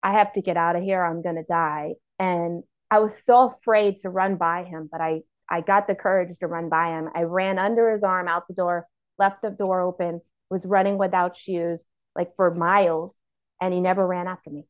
[0.00, 1.04] I have to get out of here.
[1.04, 1.94] I'm going to die.
[2.20, 6.36] And I was so afraid to run by him, but I, I got the courage
[6.40, 7.08] to run by him.
[7.14, 8.86] I ran under his arm out the door,
[9.18, 11.82] left the door open, was running without shoes,
[12.14, 13.12] like for miles,
[13.60, 14.64] and he never ran after me.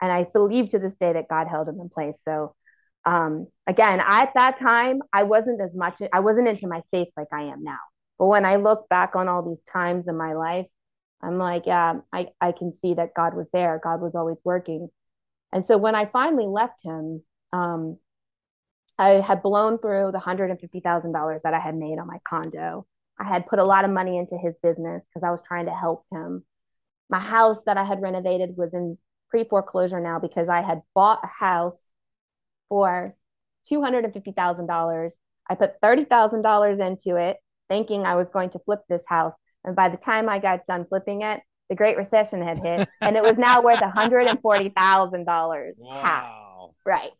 [0.00, 2.16] And I believe to this day that God held him in place.
[2.24, 2.54] So,
[3.04, 7.28] um, again, at that time, I wasn't as much, I wasn't into my faith like
[7.32, 7.78] I am now.
[8.18, 10.66] But when I look back on all these times in my life,
[11.22, 13.80] I'm like, yeah, I, I can see that God was there.
[13.82, 14.88] God was always working.
[15.52, 17.98] And so when I finally left him, um,
[18.98, 22.86] I had blown through the $150,000 that I had made on my condo.
[23.18, 25.74] I had put a lot of money into his business because I was trying to
[25.74, 26.44] help him.
[27.08, 28.98] My house that I had renovated was in
[29.30, 31.78] pre foreclosure now because I had bought a house
[32.68, 33.14] for
[33.70, 35.10] $250,000.
[35.48, 37.36] I put $30,000 into it,
[37.68, 39.34] thinking I was going to flip this house.
[39.64, 43.16] And by the time I got done flipping it, the Great Recession had hit, and
[43.16, 46.24] it was now worth $140,000 half.
[46.84, 47.10] Right.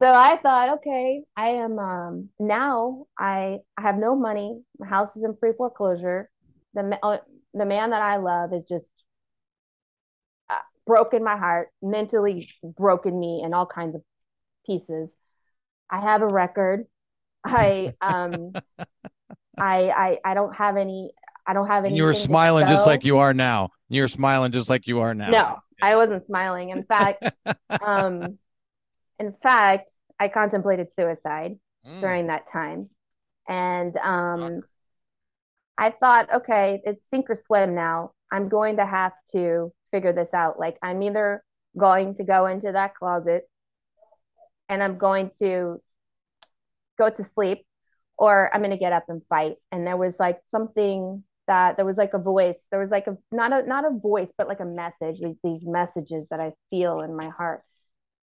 [0.00, 4.60] So I thought, okay, I am um, now I I have no money.
[4.78, 6.30] My house is in free foreclosure.
[6.74, 7.18] The uh,
[7.52, 8.88] the man that I love is just
[10.48, 14.02] uh, broken my heart, mentally broken me in all kinds of
[14.66, 15.08] pieces.
[15.90, 16.84] I have a record.
[17.44, 18.52] I um
[19.58, 21.10] I I I don't have any
[21.44, 21.96] I don't have any.
[21.96, 23.70] You were smiling just like you are now.
[23.88, 25.30] You were smiling just like you are now.
[25.30, 26.70] No, I wasn't smiling.
[26.70, 27.24] In fact,
[27.84, 28.38] um,
[29.18, 32.00] in fact, I contemplated suicide Mm.
[32.00, 32.90] during that time,
[33.48, 34.62] and um,
[35.78, 38.12] I thought, okay, it's sink or swim now.
[38.32, 40.58] I'm going to have to figure this out.
[40.58, 41.42] Like, I'm either
[41.76, 43.48] going to go into that closet
[44.68, 45.80] and I'm going to
[46.98, 47.64] go to sleep,
[48.18, 49.56] or I'm going to get up and fight.
[49.70, 52.56] And there was like something that there was like a voice.
[52.70, 55.20] There was like a not a not a voice, but like a message.
[55.22, 57.62] These these messages that I feel in my heart.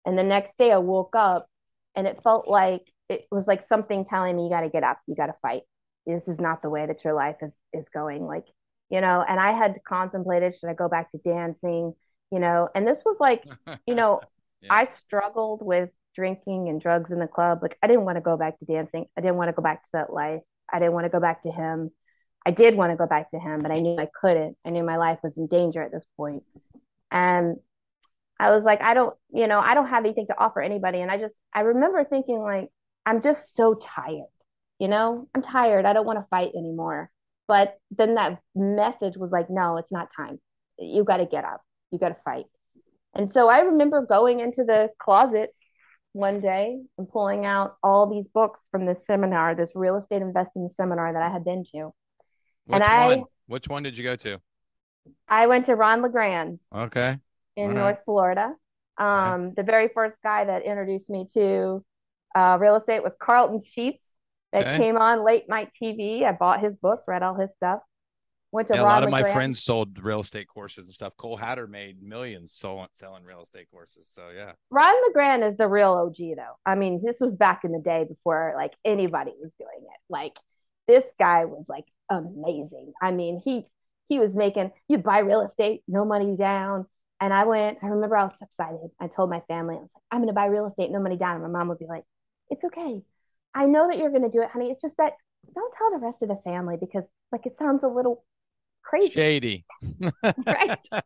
[0.04, 1.46] And the next day, I woke up,
[1.94, 5.00] and it felt like it was like something telling me, "You got to get up.
[5.06, 5.62] You got to fight.
[6.06, 8.46] This is not the way that your life is is going." Like
[8.90, 9.24] you know.
[9.26, 11.94] And I had contemplated, should I go back to dancing?
[12.30, 12.68] You know.
[12.74, 13.44] And this was like,
[13.86, 14.20] you know,
[14.60, 14.74] Yeah.
[14.74, 17.60] I struggled with drinking and drugs in the club.
[17.62, 19.06] Like I didn't want to go back to dancing.
[19.16, 20.42] I didn't want to go back to that life.
[20.72, 21.90] I didn't want to go back to him.
[22.44, 24.56] I did want to go back to him, but I knew I couldn't.
[24.64, 26.42] I knew my life was in danger at this point.
[27.10, 27.58] And
[28.38, 31.00] I was like, I don't, you know, I don't have anything to offer anybody.
[31.00, 32.68] And I just, I remember thinking, like,
[33.06, 34.30] I'm just so tired,
[34.78, 35.84] you know, I'm tired.
[35.86, 37.10] I don't want to fight anymore.
[37.48, 40.40] But then that message was like, no, it's not time.
[40.78, 41.60] You got to get up.
[41.90, 42.46] You got to fight.
[43.14, 45.50] And so I remember going into the closet
[46.12, 50.68] one day and pulling out all these books from this seminar, this real estate investing
[50.76, 51.92] seminar that I had been to.
[52.66, 53.24] Which and one?
[53.46, 54.40] Which one did you go to?
[55.28, 57.18] I went to Ron LeGrand Okay.
[57.56, 57.74] In right.
[57.74, 58.54] North Florida.
[58.98, 61.84] Um, the very first guy that introduced me to
[62.34, 64.04] uh, real estate was Carlton Sheets
[64.52, 64.76] that Okay.
[64.76, 66.24] came on late night TV.
[66.24, 67.80] I bought his books, read all his stuff.
[68.52, 69.32] Went to Yeah, a lot of my LeGrand.
[69.32, 71.16] friends sold real estate courses and stuff.
[71.16, 74.08] Cole Hatter made millions selling selling real estate courses.
[74.12, 74.52] So yeah.
[74.70, 76.56] Ron LeGrand is the real OG though.
[76.64, 80.00] I mean, this was back in the day before like anybody was doing it.
[80.08, 80.34] Like
[80.88, 82.92] this guy was like amazing.
[83.00, 83.66] I mean, he
[84.08, 86.86] he was making you buy real estate, no money down.
[87.22, 88.90] And I went, I remember I was excited.
[89.00, 91.36] I told my family, I was like, I'm gonna buy real estate, no money down.
[91.40, 92.02] And my mom would be like,
[92.50, 93.00] It's okay.
[93.54, 94.72] I know that you're gonna do it, honey.
[94.72, 95.12] It's just that
[95.54, 98.24] don't tell the rest of the family because like it sounds a little
[98.82, 99.12] crazy.
[99.12, 99.64] Shady.
[100.46, 100.78] Right.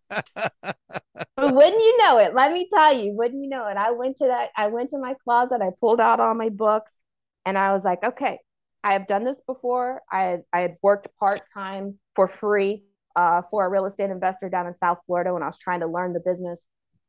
[1.37, 2.35] But wouldn't you know it?
[2.35, 3.77] Let me tell you, wouldn't you know it?
[3.77, 6.91] I went to that, I went to my closet, I pulled out all my books,
[7.45, 8.39] and I was like, okay,
[8.83, 10.01] I have done this before.
[10.11, 12.85] I had, I had worked part-time for free
[13.17, 15.87] uh, for a real estate investor down in South Florida when I was trying to
[15.87, 16.59] learn the business.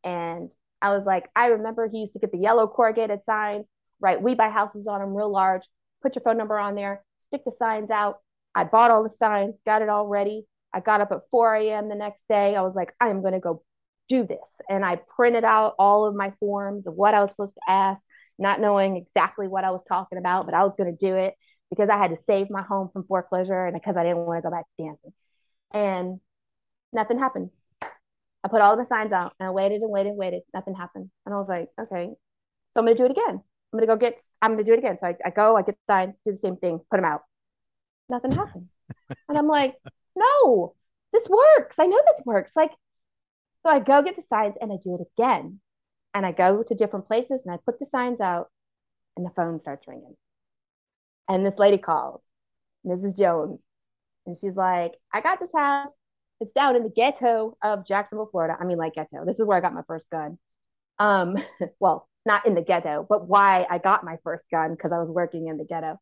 [0.03, 0.49] And
[0.81, 3.65] I was like, I remember he used to get the yellow corrugated signs,
[3.99, 4.21] right?
[4.21, 5.63] We buy houses on them real large.
[6.01, 8.19] Put your phone number on there, stick the signs out.
[8.55, 10.45] I bought all the signs, got it all ready.
[10.73, 11.89] I got up at 4 a.m.
[11.89, 12.55] the next day.
[12.55, 13.63] I was like, I am going to go
[14.07, 14.37] do this.
[14.69, 18.01] And I printed out all of my forms of what I was supposed to ask,
[18.39, 21.33] not knowing exactly what I was talking about, but I was going to do it
[21.69, 24.49] because I had to save my home from foreclosure and because I didn't want to
[24.49, 25.13] go back to dancing.
[25.73, 26.19] And
[26.93, 27.51] nothing happened.
[28.43, 30.43] I put all the signs out and I waited and waited and waited.
[30.53, 31.10] Nothing happened.
[31.25, 32.12] And I was like, okay,
[32.73, 33.41] so I'm going to do it again.
[33.73, 34.97] I'm going to go get, I'm going to do it again.
[35.01, 37.23] So I, I go, I get the signs, do the same thing, put them out.
[38.10, 38.67] Nothing happened.
[39.30, 39.75] and I'm like,
[40.15, 40.75] no,
[41.12, 41.75] this works.
[41.80, 42.51] I know this works.
[42.56, 42.71] Like,
[43.63, 45.60] so I go get the signs and I do it again.
[46.13, 48.49] And I go to different places and I put the signs out
[49.15, 50.15] and the phone starts ringing.
[51.27, 52.21] And this lady calls,
[52.86, 53.17] Mrs.
[53.17, 53.60] Jones.
[54.27, 55.89] And she's like, I got this house.
[56.39, 58.55] It's down in the ghetto of Jacksonville, Florida.
[58.59, 59.25] I mean, like ghetto.
[59.25, 60.37] This is where I got my first gun.
[60.99, 61.37] Um,
[61.79, 65.09] well, not in the ghetto, but why I got my first gun because I was
[65.09, 65.99] working in the ghetto.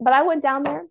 [0.00, 0.84] But I went down there,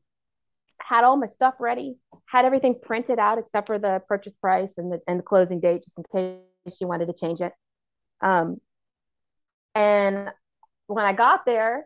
[0.81, 4.91] had all my stuff ready, had everything printed out except for the purchase price and
[4.91, 7.53] the and the closing date, just in case she wanted to change it.
[8.21, 8.59] Um,
[9.75, 10.29] and
[10.87, 11.85] when I got there,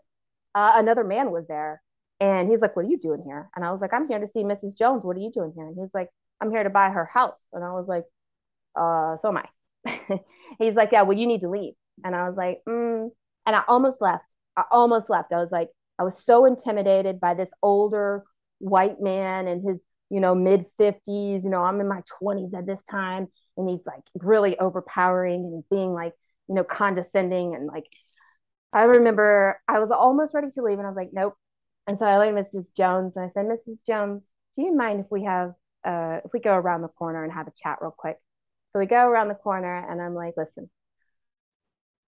[0.55, 1.81] uh, another man was there,
[2.21, 4.29] and he's like, "What are you doing here?" And I was like, "I'm here to
[4.33, 4.77] see Mrs.
[4.77, 5.03] Jones.
[5.03, 7.63] What are you doing here?" And he's like, "I'm here to buy her house." And
[7.63, 8.05] I was like,
[8.75, 10.19] "Uh, so am I."
[10.59, 13.09] he's like, "Yeah, well, you need to leave." And I was like, mm.
[13.45, 14.23] and I almost left.
[14.57, 15.31] I almost left.
[15.31, 18.23] I was like, I was so intimidated by this older
[18.59, 19.77] white man and his,
[20.09, 21.43] you know, mid 50s.
[21.43, 23.27] You know, I'm in my 20s at this time.
[23.57, 26.13] And he's like really overpowering and being like,
[26.47, 27.55] you know, condescending.
[27.55, 27.85] And like,
[28.73, 31.35] I remember I was almost ready to leave and I was like, nope.
[31.91, 32.67] And so I looked at Mrs.
[32.77, 33.77] Jones and I said, Mrs.
[33.85, 34.21] Jones,
[34.55, 35.49] do you mind if we have,
[35.83, 38.15] uh, if we go around the corner and have a chat real quick?
[38.71, 40.69] So we go around the corner and I'm like, listen,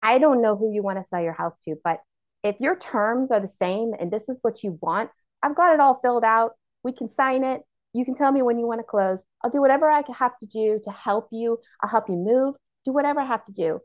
[0.03, 2.01] I don't know who you want to sell your house to, but
[2.43, 5.09] if your terms are the same and this is what you want,
[5.41, 6.51] I've got it all filled out.
[6.83, 7.63] We can sign it.
[7.93, 9.17] You can tell me when you want to close.
[9.43, 11.57] I'll do whatever I have to do to help you.
[11.81, 12.53] I'll help you move,
[12.85, 13.79] do whatever I have to do.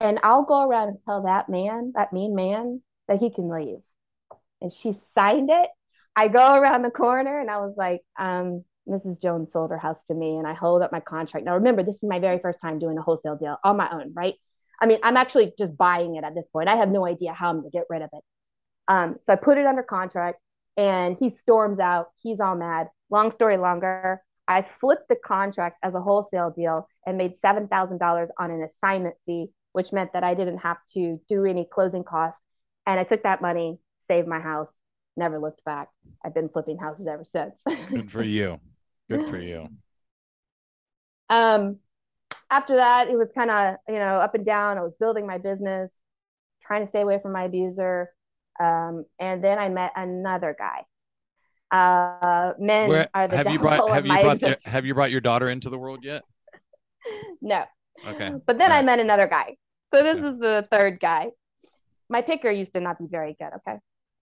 [0.00, 3.78] And I'll go around and tell that man, that mean man, that he can leave.
[4.60, 5.68] And she signed it.
[6.16, 9.20] I go around the corner and I was like, um, Mrs.
[9.20, 11.46] Jones sold her house to me and I hold up my contract.
[11.46, 14.12] Now, remember, this is my very first time doing a wholesale deal on my own,
[14.14, 14.34] right?
[14.80, 16.68] I mean, I'm actually just buying it at this point.
[16.68, 18.24] I have no idea how I'm to get rid of it.
[18.88, 20.40] Um, so I put it under contract
[20.76, 22.08] and he storms out.
[22.22, 22.88] He's all mad.
[23.10, 28.50] Long story longer, I flipped the contract as a wholesale deal and made $7,000 on
[28.50, 32.40] an assignment fee, which meant that I didn't have to do any closing costs.
[32.86, 33.78] And I took that money,
[34.10, 34.68] saved my house,
[35.16, 35.88] never looked back.
[36.24, 37.54] I've been flipping houses ever since.
[37.94, 38.58] Good for you.
[39.08, 39.68] Good for you.
[41.30, 41.76] um,
[42.50, 44.78] after that, it was kind of, you know, up and down.
[44.78, 45.90] I was building my business,
[46.66, 48.10] trying to stay away from my abuser.
[48.58, 50.84] Um, and then I met another guy.
[51.70, 55.10] Uh, men Where, are the have you brought have you brought your, have you brought
[55.12, 56.24] your daughter into the world yet?
[57.40, 57.64] no.
[58.06, 58.32] Okay.
[58.46, 58.82] But then I Yeah.
[58.82, 59.56] met another guy.
[59.94, 60.28] So this Okay.
[60.28, 61.28] is the third guy.
[62.08, 63.50] My picker used to not be very good.
[63.58, 63.78] Okay.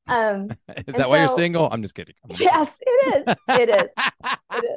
[0.09, 0.51] Um,
[0.87, 1.69] Is that why you're single?
[1.71, 2.15] I'm just kidding.
[2.25, 3.37] I'm just yes, it is.
[3.49, 3.85] It is.
[4.53, 4.71] It is.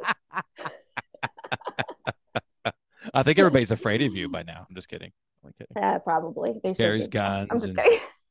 [3.14, 4.66] I think everybody's afraid of you by now.
[4.70, 5.12] I'm just kidding.
[5.46, 5.84] I'm kidding.
[5.84, 6.54] Uh, probably.
[6.64, 7.80] They Carries guns and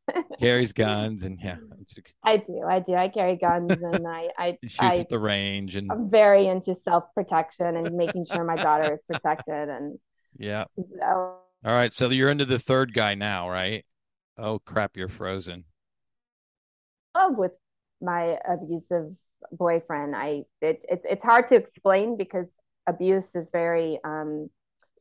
[0.41, 1.57] carries guns and yeah,
[2.23, 2.63] I do.
[2.67, 2.95] I do.
[2.95, 6.47] I carry guns and I, I, he shoots I at the range and I'm very
[6.49, 9.69] into self protection and making sure my daughter is protected.
[9.69, 9.99] And
[10.39, 10.65] yeah.
[10.77, 13.85] so, All right, so you're into the third guy now, right?
[14.39, 15.65] Oh crap, you're frozen.
[17.15, 17.53] Love with
[18.01, 19.15] my abusive
[19.53, 20.15] boyfriend.
[20.15, 22.47] I it, it it's hard to explain because
[22.87, 24.51] abuse is very um,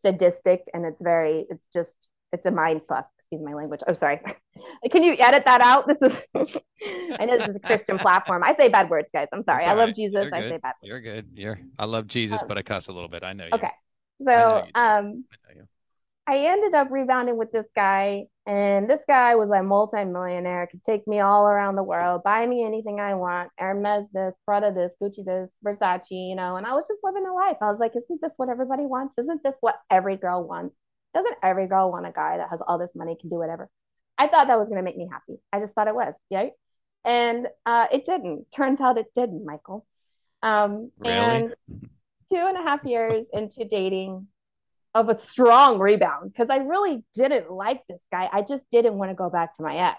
[0.06, 1.90] sadistic and it's very it's just
[2.32, 3.08] it's a mind fuck.
[3.20, 3.82] Excuse my language.
[3.88, 4.22] I'm oh, sorry.
[4.92, 5.88] Can you edit that out?
[5.88, 6.18] This is
[7.20, 8.44] I know this is a Christian platform.
[8.44, 9.28] I say bad words, guys.
[9.32, 9.66] I'm sorry.
[9.66, 10.28] I love Jesus.
[10.34, 10.64] I say bad.
[10.64, 10.76] Words.
[10.82, 11.28] You're good.
[11.36, 13.24] You're I love Jesus, um, but I cuss a little bit.
[13.24, 13.52] I know you.
[13.54, 13.72] Okay.
[14.26, 15.26] So um
[16.28, 21.08] I ended up rebounding with this guy, and this guy was a multi-millionaire, could take
[21.08, 25.24] me all around the world, buy me anything I want, Hermes this, Prada this, Gucci
[25.24, 27.58] this, Versace, you know, and I was just living a life.
[27.62, 29.14] I was like, isn't this what everybody wants?
[29.20, 30.74] Isn't this what every girl wants?
[31.14, 33.70] Doesn't every girl want a guy that has all this money, can do whatever?
[34.18, 35.40] I thought that was going to make me happy.
[35.54, 36.54] I just thought it was, right?
[37.06, 38.48] And uh, it didn't.
[38.52, 39.86] Turns out it didn't, Michael.
[40.42, 41.18] Um, really?
[41.18, 41.56] And
[42.34, 44.26] two and a half years into dating,
[44.96, 48.30] of a strong rebound because I really didn't like this guy.
[48.32, 49.98] I just didn't want to go back to my ex.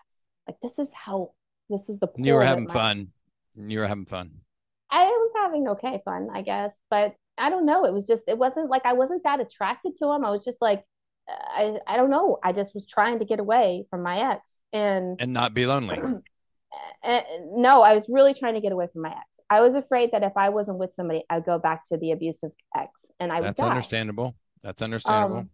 [0.48, 1.32] Like this is how
[1.68, 2.08] this is the.
[2.16, 3.08] You were having my, fun.
[3.56, 4.32] You were having fun.
[4.90, 7.84] I was having okay fun, I guess, but I don't know.
[7.84, 10.24] It was just it wasn't like I wasn't that attracted to him.
[10.24, 10.84] I was just like
[11.28, 12.38] I I don't know.
[12.42, 15.96] I just was trying to get away from my ex and and not be lonely.
[15.96, 16.22] and,
[17.04, 17.22] eh, eh,
[17.52, 19.26] no, I was really trying to get away from my ex.
[19.48, 22.52] I was afraid that if I wasn't with somebody, I'd go back to the abusive
[22.76, 23.48] ex, and I would.
[23.48, 24.36] That's understandable.
[24.62, 25.38] That's understandable.
[25.38, 25.50] Um,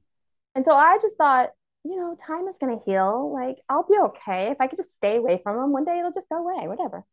[0.54, 1.50] and so I just thought,
[1.84, 3.32] you know, time is going to heal.
[3.32, 4.50] Like, I'll be okay.
[4.50, 7.04] If I could just stay away from him, one day it'll just go away, whatever.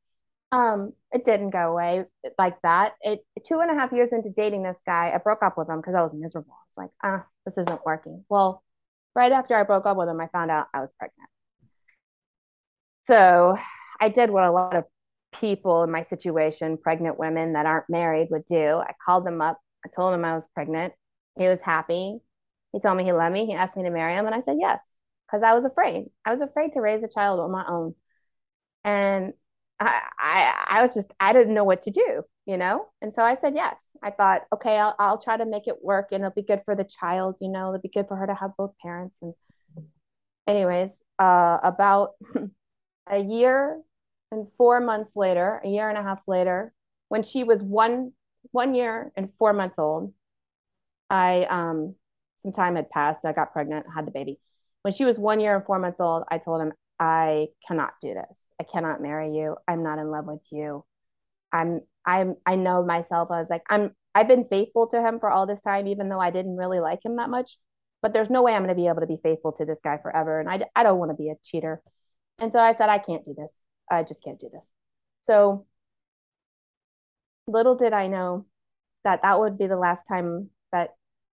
[0.52, 2.06] Um, it didn't go away
[2.38, 2.94] like that.
[3.02, 5.78] It two and a half years into dating this guy, I broke up with him
[5.78, 6.54] because I was miserable.
[6.54, 8.24] I was like, ah, this isn't working.
[8.30, 8.64] Well,
[9.16, 11.30] right after I broke up with him, I found out I was pregnant.
[13.08, 13.58] So
[14.00, 14.86] I did what a lot of
[15.40, 18.78] people in my situation, pregnant women that aren't married, would do.
[18.78, 19.60] I called them up.
[19.86, 20.94] I told them I was pregnant.
[21.38, 22.20] He was happy.
[22.72, 23.46] He told me he loved me.
[23.46, 24.80] He asked me to marry him, and I said yes
[25.28, 26.06] because I was afraid.
[26.26, 27.96] I was afraid to raise a child on my own,
[28.84, 29.34] and
[29.80, 32.88] I, I, I was just I didn't know what to do, you know.
[33.02, 33.76] And so I said yes.
[34.02, 36.76] I thought, okay, I'll, I'll try to make it work, and it'll be good for
[36.76, 37.70] the child, you know.
[37.70, 39.16] It'll be good for her to have both parents.
[39.22, 39.34] And
[40.48, 42.12] anyways, uh, about
[43.10, 43.82] a year
[44.32, 46.74] and four months later, a year and a half later,
[47.10, 48.14] when she was one
[48.52, 50.14] one year and four months old,
[51.14, 51.96] I um
[52.42, 53.24] some time had passed.
[53.24, 54.40] I got pregnant, had the baby.
[54.82, 58.14] When she was one year and four months old, I told him, I cannot do
[58.14, 58.36] this.
[58.60, 59.56] I cannot marry you.
[59.68, 60.84] I'm not in love with you.
[61.54, 63.30] I'm I'm I know myself.
[63.32, 66.20] I was like, I'm I've been faithful to him for all this time, even though
[66.20, 67.58] I didn't really like him that much.
[68.02, 69.98] But there's no way I'm going to be able to be faithful to this guy
[69.98, 70.40] forever.
[70.40, 71.82] And I, I don't want to be a cheater.
[72.40, 73.50] And so I said, I can't do this.
[73.90, 74.64] I just can't do this.
[75.22, 75.66] So
[77.48, 78.46] little did I know
[79.04, 80.50] that that would be the last time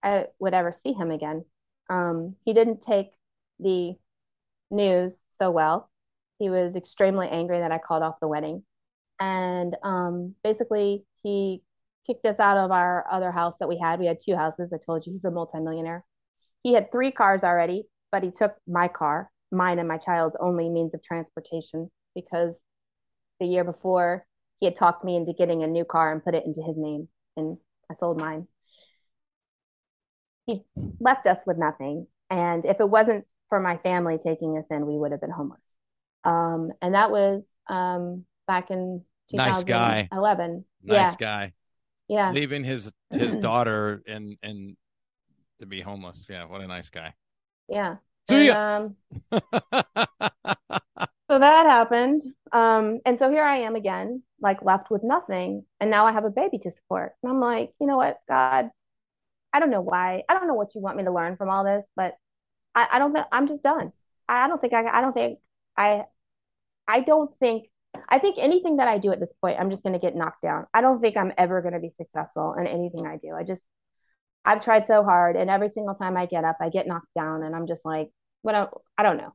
[0.03, 1.45] I would ever see him again.
[1.91, 3.11] Um, he didn't take
[3.59, 3.95] the
[4.71, 5.91] news so well.
[6.39, 8.65] He was extremely angry that I called off the wedding.
[9.19, 11.63] And um, basically, he
[12.07, 13.99] kicked us out of our other house that we had.
[13.99, 14.71] We had two houses.
[14.73, 16.05] I told you he's a multimillionaire.
[16.63, 20.69] He had three cars already, but he took my car, mine and my child's only
[20.69, 22.55] means of transportation, because
[23.41, 24.27] the year before
[24.61, 27.09] he had talked me into getting a new car and put it into his name,
[27.37, 27.59] and
[27.91, 28.47] I sold mine
[30.49, 30.65] he
[30.99, 32.07] left us with nothing.
[32.31, 35.61] And if it wasn't for my family taking us in, we would have been homeless.
[36.25, 39.45] Um, and that was um, back in 2011.
[39.47, 40.09] Nice guy.
[40.11, 41.15] Nice yeah.
[41.19, 41.53] guy.
[42.09, 42.33] Yeah.
[42.33, 44.77] Leaving his his daughter and and
[45.61, 46.25] to be homeless.
[46.29, 47.13] Yeah, what a nice guy.
[47.69, 47.97] Yeah.
[48.31, 48.97] And, um,
[51.31, 52.23] so that happened.
[52.53, 55.65] Um, and so here I am again, like left with nothing.
[55.81, 57.13] And now I have a baby to support.
[57.23, 58.71] And I'm like, you know what, God,
[59.59, 60.23] I don't know why.
[60.29, 62.15] I don't know what you want me to learn from all this, but
[62.77, 63.91] I, I don't think I'm just done.
[64.29, 65.41] I, I don't think I, I don't think
[65.77, 66.05] I,
[66.87, 67.67] I don't think,
[68.09, 70.43] I think anything that I do at this point, I'm just going to get knocked
[70.43, 70.67] down.
[70.73, 73.35] I don't think I'm ever going to be successful in anything I do.
[73.35, 73.61] I just,
[74.45, 77.43] I've tried so hard and every single time I get up, I get knocked down
[77.43, 78.11] and I'm just like,
[78.43, 79.35] what, I, I don't know.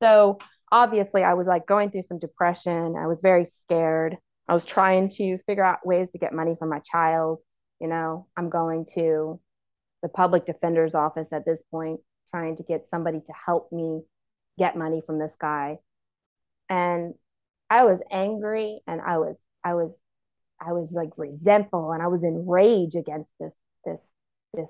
[0.00, 0.38] So
[0.70, 2.94] obviously I was like going through some depression.
[2.96, 4.16] I was very scared.
[4.48, 7.38] I was trying to figure out ways to get money for my child.
[7.80, 9.40] You know, I'm going to
[10.06, 11.98] the public defender's office at this point,
[12.30, 14.02] trying to get somebody to help me
[14.56, 15.78] get money from this guy.
[16.68, 17.14] And
[17.68, 19.34] I was angry and I was,
[19.64, 19.90] I was,
[20.60, 23.52] I was like resentful and I was in rage against this,
[23.84, 23.98] this,
[24.54, 24.68] this.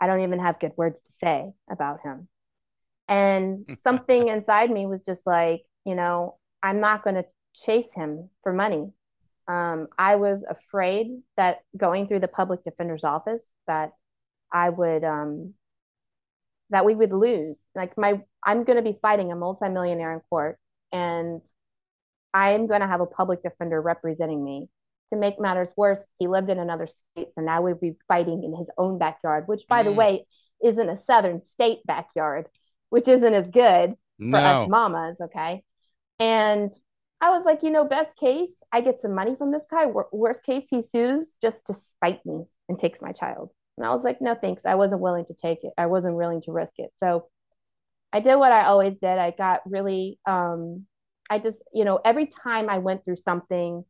[0.00, 2.26] I don't even have good words to say about him.
[3.06, 7.24] And something inside me was just like, you know, I'm not going to
[7.64, 8.90] chase him for money.
[9.46, 13.92] Um, I was afraid that going through the public defender's office that
[14.52, 15.54] I would um,
[16.70, 17.58] that we would lose.
[17.74, 20.58] Like my, I'm going to be fighting a multimillionaire in court,
[20.92, 21.40] and
[22.34, 24.68] I'm going to have a public defender representing me.
[25.12, 28.54] To make matters worse, he lived in another state, so now we'd be fighting in
[28.54, 29.86] his own backyard, which, by mm.
[29.86, 30.26] the way,
[30.62, 32.46] isn't a southern state backyard,
[32.90, 34.64] which isn't as good for no.
[34.64, 35.16] us mamas.
[35.18, 35.64] Okay.
[36.18, 36.70] And
[37.20, 39.86] I was like, you know, best case, I get some money from this guy.
[40.12, 43.50] Worst case, he sues just to spite me and takes my child.
[43.78, 44.62] And I was like, no, thanks.
[44.64, 45.72] I wasn't willing to take it.
[45.78, 46.90] I wasn't willing to risk it.
[47.00, 47.28] So
[48.12, 49.18] I did what I always did.
[49.18, 50.86] I got really, um,
[51.30, 53.84] I just, you know, every time I went through something,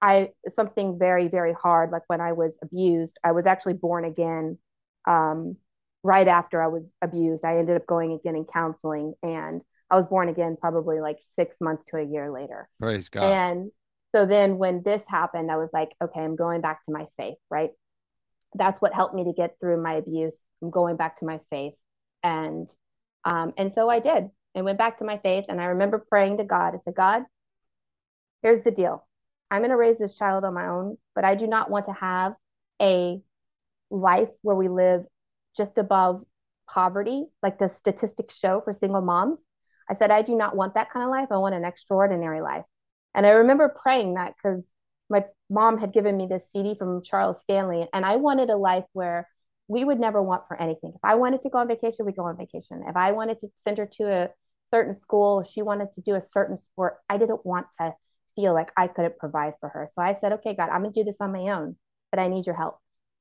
[0.00, 4.58] I something very, very hard, like when I was abused, I was actually born again.
[5.06, 5.56] Um,
[6.02, 10.06] right after I was abused, I ended up going again in counseling, and I was
[10.06, 12.68] born again probably like six months to a year later.
[12.80, 13.32] Praise God.
[13.32, 13.70] And
[14.14, 17.38] so then when this happened, I was like, okay, I'm going back to my faith,
[17.50, 17.70] right?
[18.54, 20.34] That's what helped me to get through my abuse.
[20.62, 21.74] I'm going back to my faith,
[22.22, 22.68] and
[23.24, 24.30] um, and so I did.
[24.56, 26.74] I went back to my faith, and I remember praying to God.
[26.74, 27.22] I said, God,
[28.42, 29.06] here's the deal.
[29.50, 31.92] I'm going to raise this child on my own, but I do not want to
[31.92, 32.34] have
[32.80, 33.20] a
[33.90, 35.04] life where we live
[35.56, 36.24] just above
[36.68, 39.38] poverty, like the statistics show for single moms.
[39.90, 41.28] I said, I do not want that kind of life.
[41.30, 42.64] I want an extraordinary life.
[43.14, 44.62] And I remember praying that because
[45.12, 48.86] my mom had given me this CD from Charles Stanley, and I wanted a life
[48.94, 49.28] where
[49.68, 50.92] we would never want for anything.
[50.94, 52.82] If I wanted to go on vacation, we'd go on vacation.
[52.88, 54.28] If I wanted to send her to a
[54.72, 57.92] certain school, she wanted to do a certain sport, I didn't want to
[58.34, 59.88] feel like I couldn't provide for her.
[59.94, 61.76] So I said, okay, God, I'm going to do this on my own,
[62.10, 62.78] but I need your help.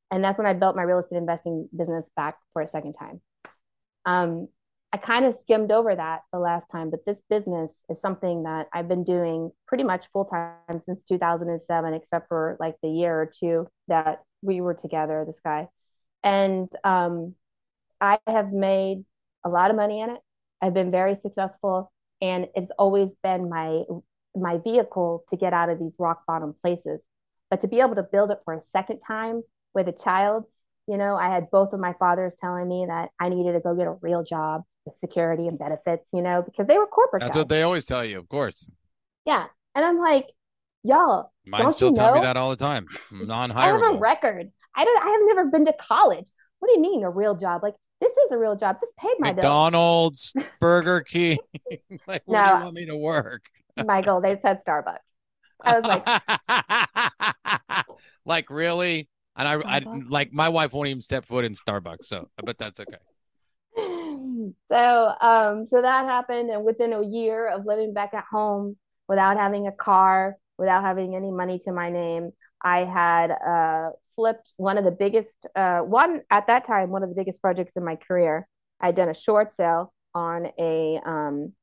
[0.09, 3.21] And that's when I built my real estate investing business back for a second time.
[4.05, 4.47] Um,
[4.93, 8.67] I kind of skimmed over that the last time, but this business is something that
[8.73, 13.31] I've been doing pretty much full time since 2007, except for like the year or
[13.39, 15.69] two that we were together, this guy.
[16.23, 17.35] And um,
[18.01, 19.05] I have made
[19.45, 20.19] a lot of money in it.
[20.61, 23.83] I've been very successful, and it's always been my
[24.35, 27.01] my vehicle to get out of these rock bottom places.
[27.49, 29.41] But to be able to build it for a second time
[29.73, 30.45] with a child,
[30.87, 33.75] you know, I had both of my fathers telling me that I needed to go
[33.75, 34.63] get a real job
[34.99, 37.21] security and benefits, you know, because they were corporate.
[37.21, 38.69] That's what they always tell you, of course.
[39.25, 39.45] Yeah.
[39.75, 40.27] And I'm like,
[40.83, 42.15] y'all, mine don't still you tell know?
[42.15, 42.87] me that all the time.
[43.11, 44.51] Non I have a record.
[44.75, 46.27] I don't I have never been to college.
[46.59, 47.63] What do you mean a real job?
[47.63, 48.77] Like this is a real job.
[48.81, 49.43] This paid my bill.
[49.43, 51.37] McDonald's, Burger King.
[52.07, 53.43] like, where no, do you want me to work?
[53.85, 54.97] Michael, they said Starbucks.
[55.63, 56.03] I was like,
[58.25, 59.07] like really?
[59.35, 62.79] And I, I, like my wife won't even step foot in Starbucks, so but that's
[62.79, 62.97] okay.
[64.71, 68.77] So, um, so that happened, and within a year of living back at home
[69.07, 72.31] without having a car, without having any money to my name,
[72.63, 77.09] I had uh, flipped one of the biggest, uh, one at that time, one of
[77.09, 78.47] the biggest projects in my career.
[78.79, 81.53] I'd done a short sale on a um,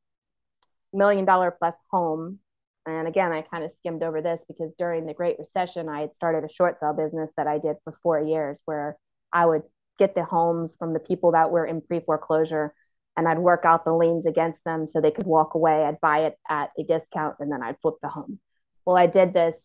[0.93, 2.39] million dollar plus home.
[2.87, 6.17] And again, I kind of skimmed over this because during the Great Recession, I had
[6.17, 8.97] started a short sale business that I did for four years where
[9.33, 9.63] I would
[9.99, 12.73] get the homes from the people that were in pre foreclosure
[13.19, 15.85] and I'd work out the liens against them so they could walk away.
[15.85, 18.39] I'd buy it at a discount and then I'd flip the home.
[18.87, 19.57] Well, I did this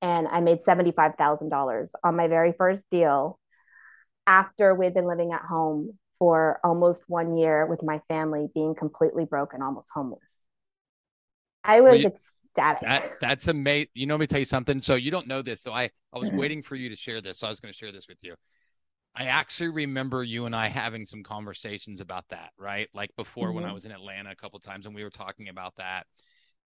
[0.00, 3.38] and I made $75,000 on my very first deal
[4.26, 9.26] after we'd been living at home for almost one year with my family being completely
[9.26, 10.22] broken, almost homeless.
[11.62, 12.12] I was well, you,
[12.46, 12.88] ecstatic.
[12.88, 13.88] That, that's amazing.
[13.92, 14.80] You know, let me tell you something.
[14.80, 15.60] So you don't know this.
[15.60, 16.38] So I, I was mm-hmm.
[16.38, 17.40] waiting for you to share this.
[17.40, 18.36] So I was going to share this with you.
[19.14, 22.88] I actually remember you and I having some conversations about that, right?
[22.94, 23.56] Like before mm-hmm.
[23.56, 23.74] when I mm-hmm.
[23.74, 26.06] was in Atlanta a couple times and we were talking about that.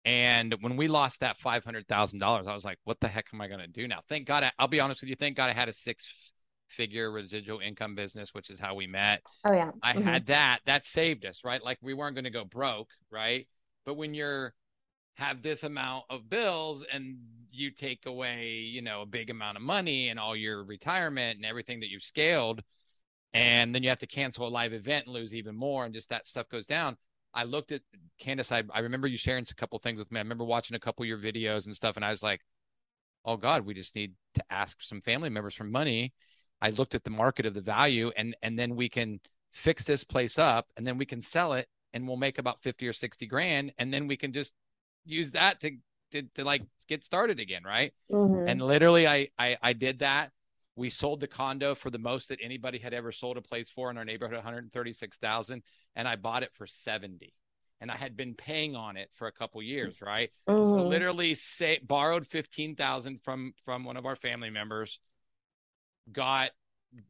[0.03, 3.25] And when we lost that five hundred thousand dollars, I was like, "What the heck
[3.33, 5.15] am I going to do now?" Thank God, I, will be honest with you.
[5.15, 9.23] Thank God, I had a six-figure residual income business, which is how we met.
[9.45, 10.03] Oh yeah, I mm-hmm.
[10.03, 10.59] had that.
[10.67, 11.63] That saved us, right?
[11.63, 13.47] Like we weren't going to go broke, right?
[13.83, 14.53] But when you're
[15.15, 17.17] have this amount of bills and
[17.51, 21.45] you take away, you know, a big amount of money and all your retirement and
[21.45, 22.61] everything that you've scaled,
[23.33, 26.09] and then you have to cancel a live event and lose even more, and just
[26.09, 26.97] that stuff goes down.
[27.33, 27.81] I looked at
[28.17, 28.51] Candace.
[28.51, 30.19] I, I remember you sharing a couple things with me.
[30.19, 32.41] I remember watching a couple of your videos and stuff, and I was like,
[33.25, 36.13] "Oh God, we just need to ask some family members for money."
[36.61, 39.19] I looked at the market of the value, and and then we can
[39.51, 42.87] fix this place up, and then we can sell it, and we'll make about fifty
[42.87, 44.53] or sixty grand, and then we can just
[45.05, 45.77] use that to
[46.11, 47.93] to, to like get started again, right?
[48.11, 48.47] Mm-hmm.
[48.47, 50.31] And literally, I, I I did that.
[50.75, 53.89] We sold the condo for the most that anybody had ever sold a place for
[53.89, 55.63] in our neighborhood, one hundred thirty six thousand,
[55.95, 57.33] and I bought it for seventy.
[57.81, 60.31] And I had been paying on it for a couple years, right?
[60.47, 60.69] Mm-hmm.
[60.69, 64.99] So literally, say borrowed fifteen thousand from from one of our family members,
[66.11, 66.51] got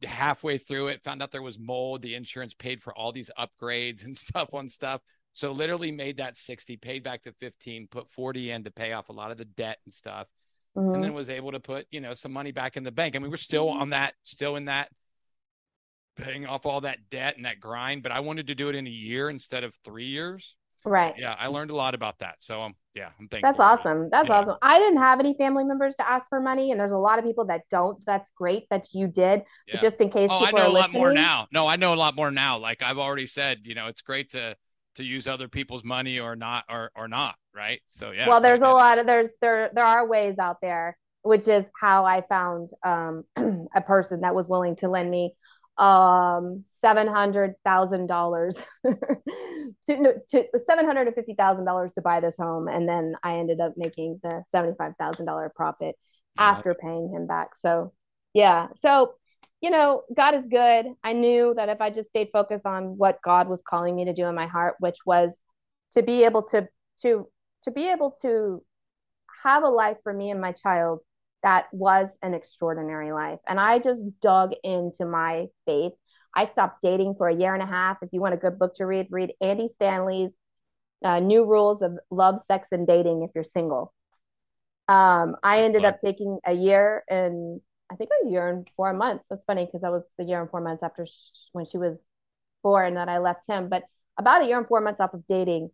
[0.04, 2.02] halfway through it, found out there was mold.
[2.02, 5.00] The insurance paid for all these upgrades and stuff on stuff
[5.36, 9.10] So literally made that 60, paid back to 15, put 40 in to pay off
[9.10, 10.28] a lot of the debt and stuff.
[10.74, 10.94] Mm-hmm.
[10.94, 13.14] And then was able to put, you know, some money back in the bank.
[13.14, 14.88] I mean, we're still on that, still in that
[16.16, 18.86] paying off all that debt and that grind, but I wanted to do it in
[18.86, 20.56] a year instead of three years.
[20.86, 21.14] Right.
[21.18, 22.36] Yeah, I learned a lot about that.
[22.38, 23.52] So um, yeah, I'm thankful.
[23.52, 24.08] That's awesome.
[24.10, 24.38] That's yeah.
[24.38, 24.56] awesome.
[24.62, 27.26] I didn't have any family members to ask for money, and there's a lot of
[27.26, 27.98] people that don't.
[27.98, 29.42] So that's great that you did.
[29.66, 29.82] Yeah.
[29.82, 30.28] just in case.
[30.30, 31.48] Oh, I know a lot more now.
[31.52, 32.58] No, I know a lot more now.
[32.58, 34.56] Like I've already said, you know, it's great to
[34.96, 37.80] to use other people's money or not or or not, right?
[37.88, 38.28] So yeah.
[38.28, 42.04] Well, there's a lot of there's there there are ways out there, which is how
[42.04, 43.24] I found um
[43.74, 45.32] a person that was willing to lend me
[45.78, 48.54] um seven hundred thousand dollars
[48.86, 53.38] to, to seven hundred and fifty thousand dollars to buy this home, and then I
[53.38, 55.96] ended up making the seventy five thousand dollar profit
[56.38, 57.48] after paying him back.
[57.62, 57.92] So
[58.34, 59.14] yeah, so
[59.60, 60.86] you know, God is good.
[61.02, 64.12] I knew that if I just stayed focused on what God was calling me to
[64.12, 65.32] do in my heart, which was
[65.94, 66.68] to be able to
[67.02, 67.28] to
[67.64, 68.62] to be able to
[69.42, 71.00] have a life for me and my child
[71.42, 73.38] that was an extraordinary life.
[73.46, 75.92] And I just dug into my faith.
[76.34, 77.98] I stopped dating for a year and a half.
[78.02, 80.30] If you want a good book to read, read Andy Stanley's
[81.04, 83.94] uh, New Rules of Love, Sex, and Dating if you're single.
[84.88, 89.24] Um, I ended up taking a year and I think a year and four months.
[89.30, 91.10] That's funny because that was the year and four months after sh-
[91.52, 91.96] when she was
[92.62, 93.68] four and then I left him.
[93.68, 93.84] But
[94.18, 95.70] about a year and four months off of dating,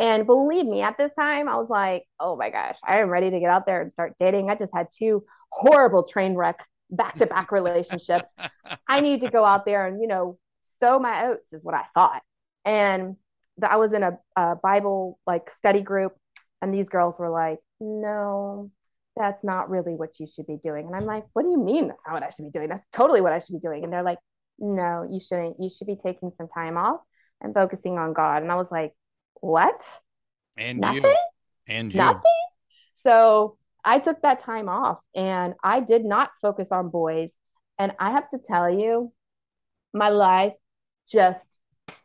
[0.00, 3.30] and believe me, at this time, I was like, oh my gosh, I am ready
[3.30, 4.50] to get out there and start dating.
[4.50, 8.28] I just had two horrible train wreck back to back relationships.
[8.88, 10.38] I need to go out there and, you know,
[10.82, 12.22] sow my oats, is what I thought.
[12.64, 13.16] And
[13.62, 16.16] I was in a, a Bible like study group,
[16.60, 18.70] and these girls were like, no,
[19.16, 20.86] that's not really what you should be doing.
[20.86, 22.68] And I'm like, what do you mean that's not what I should be doing?
[22.68, 23.84] That's totally what I should be doing.
[23.84, 24.18] And they're like,
[24.58, 25.56] no, you shouldn't.
[25.60, 27.00] You should be taking some time off
[27.40, 28.42] and focusing on God.
[28.42, 28.92] And I was like,
[29.40, 29.80] what?
[30.56, 31.02] And Nothing?
[31.04, 31.14] you.
[31.68, 31.98] And you.
[31.98, 32.22] Nothing.
[33.04, 37.32] So I took that time off and I did not focus on boys.
[37.78, 39.12] And I have to tell you,
[39.92, 40.54] my life
[41.10, 41.40] just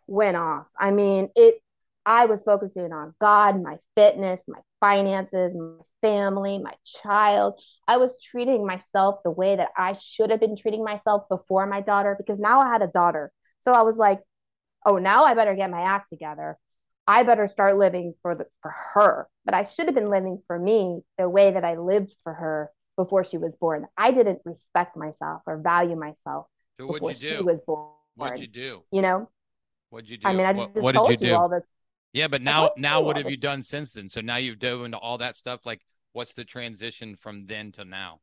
[0.08, 0.66] went off.
[0.78, 1.62] I mean, it,
[2.06, 6.74] I was focusing on God, my fitness, my finances, my family, my
[7.04, 7.60] child.
[7.88, 11.82] I was treating myself the way that I should have been treating myself before my
[11.82, 13.32] daughter because now I had a daughter.
[13.62, 14.22] So I was like,
[14.86, 16.58] oh, now I better get my act together.
[17.08, 19.28] I better start living for the for her.
[19.46, 22.70] But I should have been living for me the way that I lived for her
[22.96, 23.88] before she was born.
[23.98, 26.48] I didn't respect myself or value myself
[26.80, 27.46] so before she do?
[27.46, 27.94] was born.
[28.16, 28.84] What'd you do?
[28.92, 29.30] You know?
[29.90, 30.28] What'd you do?
[30.28, 31.36] I mean, I what, just what told did you, do?
[31.36, 31.64] all this.
[32.14, 34.10] Yeah, but now now what have you done since then?
[34.10, 35.66] So now you've dove into all that stuff.
[35.66, 35.82] Like,
[36.14, 38.20] what's the transition from then to now?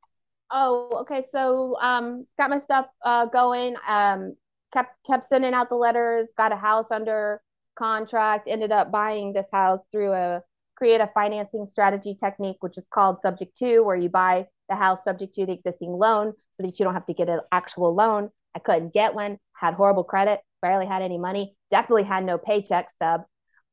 [0.50, 1.26] Oh, okay.
[1.32, 3.74] So um, got my stuff uh, going.
[3.88, 4.36] Um,
[4.72, 6.28] kept kept sending out the letters.
[6.36, 7.40] Got a house under
[7.76, 10.42] contract, ended up buying this house through a
[10.76, 15.34] creative financing strategy technique, which is called subject to, where you buy the house subject
[15.34, 18.30] to the existing loan so that you don't have to get an actual loan.
[18.54, 22.90] I couldn't get one, had horrible credit, barely had any money, definitely had no paycheck
[22.94, 23.24] stubs.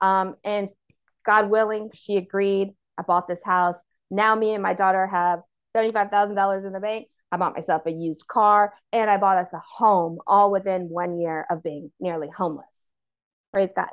[0.03, 0.67] Um, and
[1.25, 2.75] God willing, she agreed.
[2.97, 3.77] I bought this house.
[4.11, 5.39] Now me and my daughter have
[5.75, 7.07] $75,000 in the bank.
[7.31, 11.19] I bought myself a used car and I bought us a home all within one
[11.19, 12.67] year of being nearly homeless.
[13.53, 13.89] Praise God.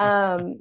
[0.00, 0.60] Um,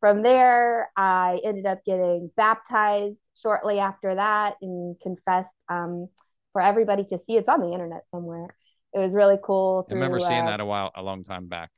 [0.00, 6.08] from there, I ended up getting baptized shortly after that and confessed um,
[6.52, 7.36] for everybody to see.
[7.36, 8.48] It's on the internet somewhere.
[8.94, 9.82] It was really cool.
[9.82, 11.70] Through, I remember seeing uh, that a while, a long time back.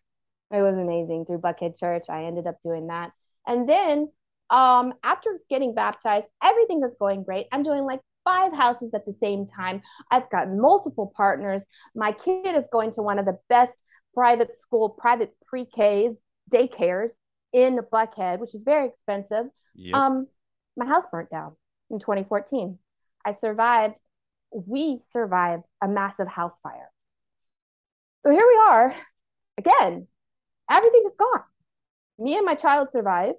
[0.50, 2.06] It was amazing through Buckhead Church.
[2.08, 3.12] I ended up doing that.
[3.46, 4.10] And then
[4.50, 7.46] um, after getting baptized, everything was going great.
[7.52, 9.82] I'm doing like five houses at the same time.
[10.10, 11.62] I've got multiple partners.
[11.94, 13.72] My kid is going to one of the best
[14.14, 16.16] private school, private pre-Ks,
[16.50, 17.10] daycares
[17.52, 19.46] in Buckhead, which is very expensive.
[19.74, 19.94] Yep.
[19.94, 20.26] Um,
[20.76, 21.56] my house burnt down
[21.90, 22.78] in 2014.
[23.24, 23.94] I survived.
[24.50, 26.90] We survived a massive house fire.
[28.24, 28.94] So here we are
[29.58, 30.06] again.
[30.70, 31.42] Everything is gone.
[32.18, 33.38] Me and my child survived,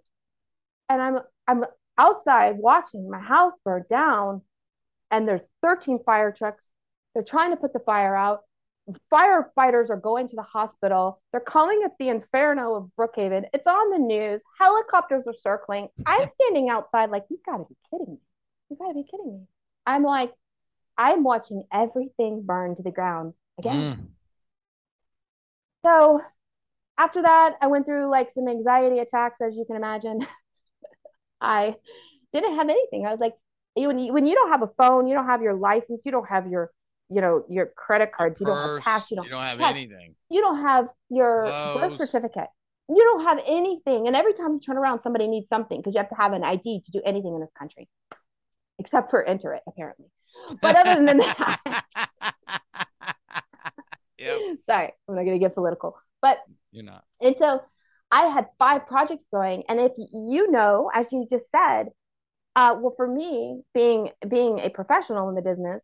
[0.88, 1.66] and I'm I'm
[1.98, 4.42] outside watching my house burn down,
[5.12, 6.64] and there's 13 fire trucks.
[7.14, 8.42] They're trying to put the fire out
[9.14, 11.22] firefighters are going to the hospital.
[11.32, 13.46] They're calling it the inferno of Brookhaven.
[13.54, 14.42] It's on the news.
[14.60, 15.90] Helicopters are circling.
[16.06, 18.20] I'm standing outside like, you've gotta be kidding me.
[18.70, 19.48] You've gotta be kidding me.
[19.86, 20.32] I'm like,
[20.98, 23.96] I'm watching everything burn to the ground again.
[23.96, 24.08] Mm.
[25.86, 26.22] So
[27.00, 30.26] after that, I went through like some anxiety attacks, as you can imagine.
[31.42, 31.76] I
[32.34, 33.06] didn't have anything.
[33.06, 33.34] I was like,
[33.76, 36.28] when you, when you don't have a phone, you don't have your license, you don't
[36.28, 36.72] have your
[37.12, 40.14] you know your credit cards you don't have cash you don't, you don't have anything
[40.30, 42.50] you don't have your birth certificate
[42.90, 44.08] you don't have anything.
[44.08, 46.44] And every time you turn around, somebody needs something because you have to have an
[46.44, 47.88] ID to do anything in this country,
[48.80, 50.08] except for enter it, apparently.
[50.60, 51.60] But other than that,
[54.18, 54.40] yep.
[54.66, 56.40] sorry, I'm not going to get political, but
[56.72, 57.04] you're not.
[57.22, 57.62] And so
[58.12, 61.90] I had five projects going, and if you know, as you just said,
[62.56, 65.84] uh, well, for me, being being a professional in the business,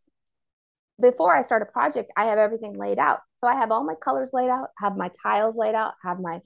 [1.00, 3.20] before I start a project, I have everything laid out.
[3.40, 6.40] So I have all my colors laid out, have my tiles laid out, have my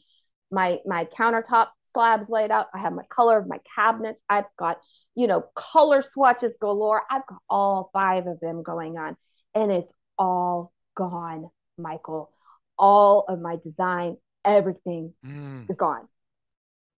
[0.51, 2.67] my my countertop slabs laid out.
[2.75, 4.21] I have my color of my cabinets.
[4.29, 4.79] I've got,
[5.15, 7.03] you know, color swatches galore.
[7.11, 9.17] I've got all five of them going on.
[9.55, 12.31] And it's all gone, Michael.
[12.79, 15.69] All of my design, everything mm.
[15.69, 16.09] is gone.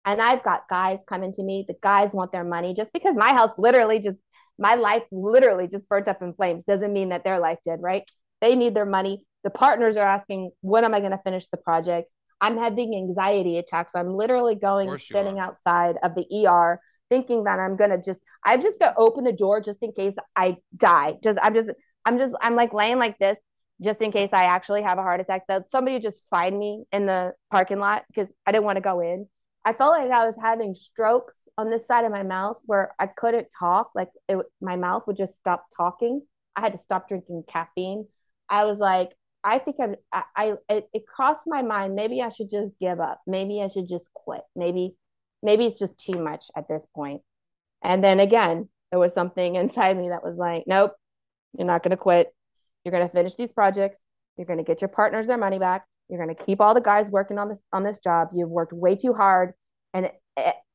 [0.04, 1.64] And I've got guys coming to me.
[1.66, 4.18] The guys want their money just because my house literally just,
[4.58, 8.02] my life literally just burnt up in flames doesn't mean that their life did, right?
[8.40, 9.24] They need their money.
[9.44, 12.10] The partners are asking, when am I going to finish the project?
[12.40, 13.92] I'm having anxiety attacks.
[13.94, 18.78] I'm literally going sitting outside of the ER thinking that I'm gonna just I'm just
[18.80, 21.14] gonna open the door just in case I die.
[21.22, 21.68] Just I'm just
[22.04, 23.36] I'm just I'm like laying like this
[23.82, 25.42] just in case I actually have a heart attack.
[25.48, 29.00] That somebody just find me in the parking lot because I didn't want to go
[29.00, 29.26] in.
[29.64, 33.06] I felt like I was having strokes on this side of my mouth where I
[33.06, 33.90] couldn't talk.
[33.94, 36.22] Like it, my mouth would just stop talking.
[36.56, 38.06] I had to stop drinking caffeine.
[38.48, 39.10] I was like,
[39.44, 41.94] I think I'm, I, I it, it crossed my mind.
[41.94, 43.20] Maybe I should just give up.
[43.26, 44.42] Maybe I should just quit.
[44.54, 44.94] Maybe,
[45.42, 47.22] maybe it's just too much at this point.
[47.82, 50.92] And then again, there was something inside me that was like, nope,
[51.56, 52.32] you're not going to quit.
[52.84, 53.96] You're going to finish these projects.
[54.36, 55.86] You're going to get your partners their money back.
[56.08, 58.28] You're going to keep all the guys working on this on this job.
[58.34, 59.54] You've worked way too hard.
[59.94, 60.10] And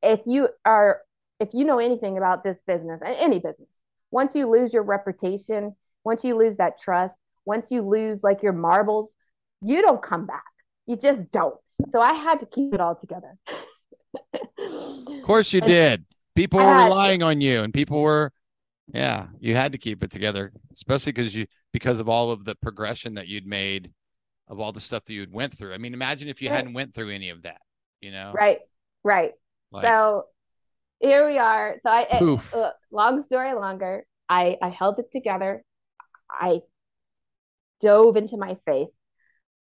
[0.01, 1.01] if you are,
[1.39, 3.67] if you know anything about this business, and any business,
[4.11, 7.13] once you lose your reputation, once you lose that trust,
[7.45, 9.09] once you lose like your marbles,
[9.61, 10.43] you don't come back.
[10.85, 11.55] You just don't.
[11.91, 13.37] So I had to keep it all together.
[14.33, 16.05] of course you and did.
[16.35, 18.31] People were relying on you and people were
[18.93, 21.45] yeah, you had to keep it together, especially because you
[21.77, 23.91] because of all of the progression that you'd made
[24.47, 25.75] of all the stuff that you'd went through.
[25.75, 26.55] I mean, imagine if you right.
[26.55, 27.61] hadn't went through any of that,
[28.01, 28.31] you know?
[28.33, 28.61] Right.
[29.03, 29.33] Right.
[29.71, 30.23] Like, so
[30.99, 31.75] here we are.
[31.83, 32.03] So I,
[32.55, 35.63] uh, long story longer, I, I held it together.
[36.31, 36.61] I
[37.79, 38.89] dove into my faith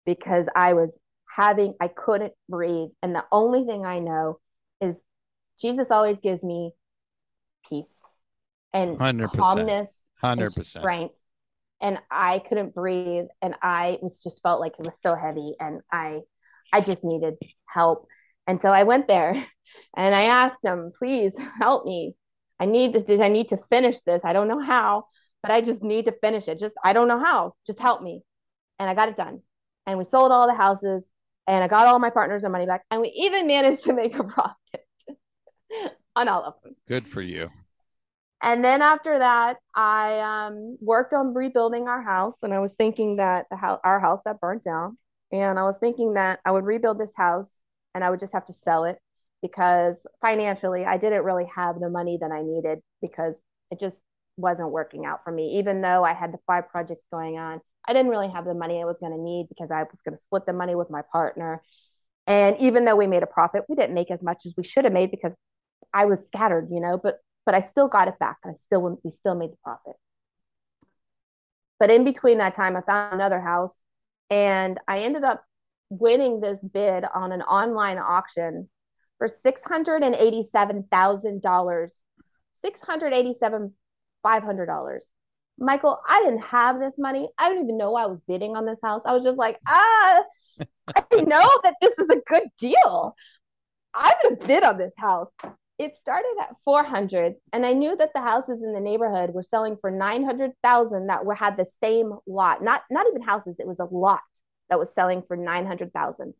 [0.05, 0.89] because I was
[1.28, 2.89] having, I couldn't breathe.
[3.01, 4.38] And the only thing I know
[4.82, 4.93] is
[5.59, 6.74] Jesus always gives me
[7.68, 7.86] peace
[8.72, 9.36] and 100%.
[9.36, 9.88] calmness
[10.24, 10.55] 100%.
[10.57, 11.16] And strength.
[11.84, 13.25] And I couldn't breathe.
[13.43, 15.53] And I was just felt like it was so heavy.
[15.59, 16.21] And I,
[16.71, 17.36] I just needed
[17.67, 18.07] help.
[18.47, 19.34] And so I went there
[19.95, 22.15] and I asked him, please help me.
[22.59, 24.21] I need to, I need to finish this.
[24.23, 25.05] I don't know how
[25.43, 26.57] but I just need to finish it.
[26.57, 27.53] Just, I don't know how.
[27.67, 28.23] Just help me.
[28.79, 29.41] And I got it done.
[29.86, 31.03] And we sold all the houses
[31.45, 32.84] and I got all my partners their money back.
[32.89, 34.88] And we even managed to make a profit
[36.15, 36.75] on all of them.
[36.88, 37.49] Good for you.
[38.43, 42.35] And then after that, I um, worked on rebuilding our house.
[42.43, 44.97] And I was thinking that the house, our house that burnt down.
[45.31, 47.47] And I was thinking that I would rebuild this house
[47.95, 48.99] and I would just have to sell it
[49.41, 53.33] because financially I didn't really have the money that I needed because
[53.71, 53.95] it just
[54.35, 55.57] wasn't working out for me.
[55.59, 58.81] Even though I had the five projects going on, I didn't really have the money
[58.81, 61.01] I was going to need because I was going to split the money with my
[61.11, 61.61] partner.
[62.27, 64.83] And even though we made a profit, we didn't make as much as we should
[64.83, 65.33] have made because
[65.93, 68.37] I was scattered, you know, but but I still got it back.
[68.45, 69.95] I still we still made the profit.
[71.79, 73.73] But in between that time, I found another house
[74.29, 75.43] and I ended up
[75.89, 78.69] winning this bid on an online auction
[79.17, 81.89] for $687,000.
[82.63, 83.73] 687
[84.25, 84.99] $500.
[85.59, 87.29] Michael, I didn't have this money.
[87.37, 89.01] I don't even know I was bidding on this house.
[89.05, 90.23] I was just like, ah,
[90.87, 93.15] I know that this is a good deal.
[93.93, 95.29] I'm to bid on this house.
[95.84, 99.75] It started at 400 and I knew that the houses in the neighborhood were selling
[99.81, 102.63] for 900,000 that were had the same lot.
[102.63, 104.21] Not not even houses, it was a lot
[104.69, 106.34] that was selling for 900,000.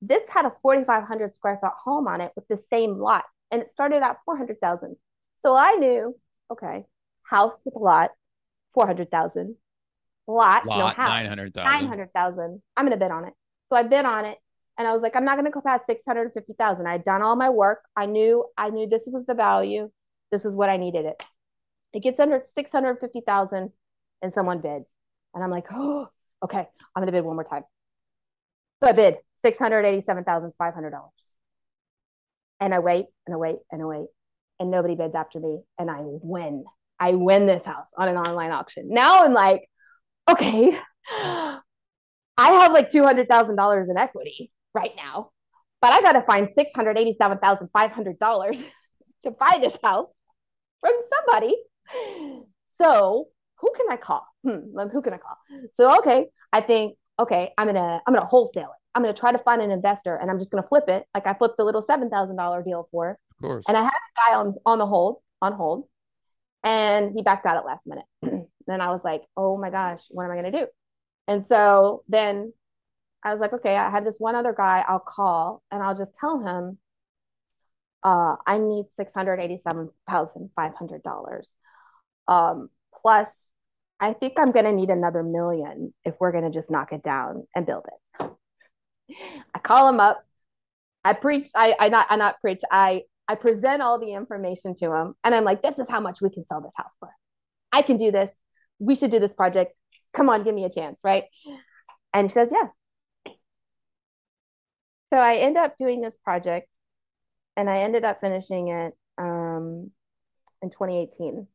[0.00, 3.70] This had a 4500 square foot home on it with the same lot and it
[3.74, 4.96] started at 400,000.
[5.44, 6.18] So I knew,
[6.50, 6.86] okay,
[7.22, 8.12] house with a lot,
[8.72, 9.56] 400,000.
[10.26, 11.80] Lot, lot, no house, 900,000.
[11.82, 12.62] 900,000.
[12.76, 13.34] I'm going to bid on it.
[13.68, 14.38] So I bid on it
[14.78, 16.86] and I was like, I'm not going to go past 650,000.
[16.86, 17.80] I had done all my work.
[17.96, 19.90] I knew, I knew this was the value.
[20.30, 21.22] This is what I needed it.
[21.94, 23.72] It gets under 650,000
[24.22, 24.84] and someone bids.
[25.34, 26.08] And I'm like, oh,
[26.44, 27.62] okay, I'm going to bid one more time.
[28.82, 31.08] So I bid $687,500.
[32.60, 34.06] And I wait and I wait and I wait.
[34.60, 35.60] And nobody bids after me.
[35.78, 36.64] And I win.
[37.00, 38.88] I win this house on an online auction.
[38.90, 39.68] Now I'm like,
[40.30, 41.60] okay, I
[42.38, 45.30] have like $200,000 in equity right now.
[45.80, 48.64] but I got to find $687,500
[49.24, 50.08] to buy this house
[50.80, 51.54] from somebody.
[52.80, 53.28] So
[53.60, 54.26] who can I call?
[54.44, 55.36] Hmm, who can I call?
[55.78, 58.80] So, okay, I think, okay, I'm going to, I'm going to wholesale it.
[58.94, 61.04] I'm going to try to find an investor and I'm just going to flip it.
[61.14, 63.10] Like I flipped the little $7,000 deal for.
[63.10, 63.64] Of course.
[63.68, 65.88] And I had a guy on, on the hold, on hold,
[66.64, 68.04] and he backed out at last minute.
[68.66, 70.66] then I was like, oh my gosh, what am I going to do?
[71.28, 72.52] And so then
[73.26, 76.12] I was like, okay, I had this one other guy I'll call and I'll just
[76.20, 76.78] tell him,
[78.04, 81.42] uh, I need $687,500.
[82.28, 82.70] Um,
[83.02, 83.28] plus,
[83.98, 87.02] I think I'm going to need another million if we're going to just knock it
[87.02, 87.94] down and build it.
[89.52, 90.24] I call him up.
[91.04, 91.50] I preach.
[91.54, 92.60] I, I not I not preach.
[92.70, 96.20] I I present all the information to him, and I'm like, "This is how much
[96.20, 97.08] we can sell this house for.
[97.72, 98.30] I can do this.
[98.80, 99.72] We should do this project.
[100.12, 101.24] Come on, give me a chance, right?"
[102.12, 102.68] And he says yes.
[105.12, 106.68] So I end up doing this project,
[107.56, 109.90] and I ended up finishing it um,
[110.62, 111.46] in 2018,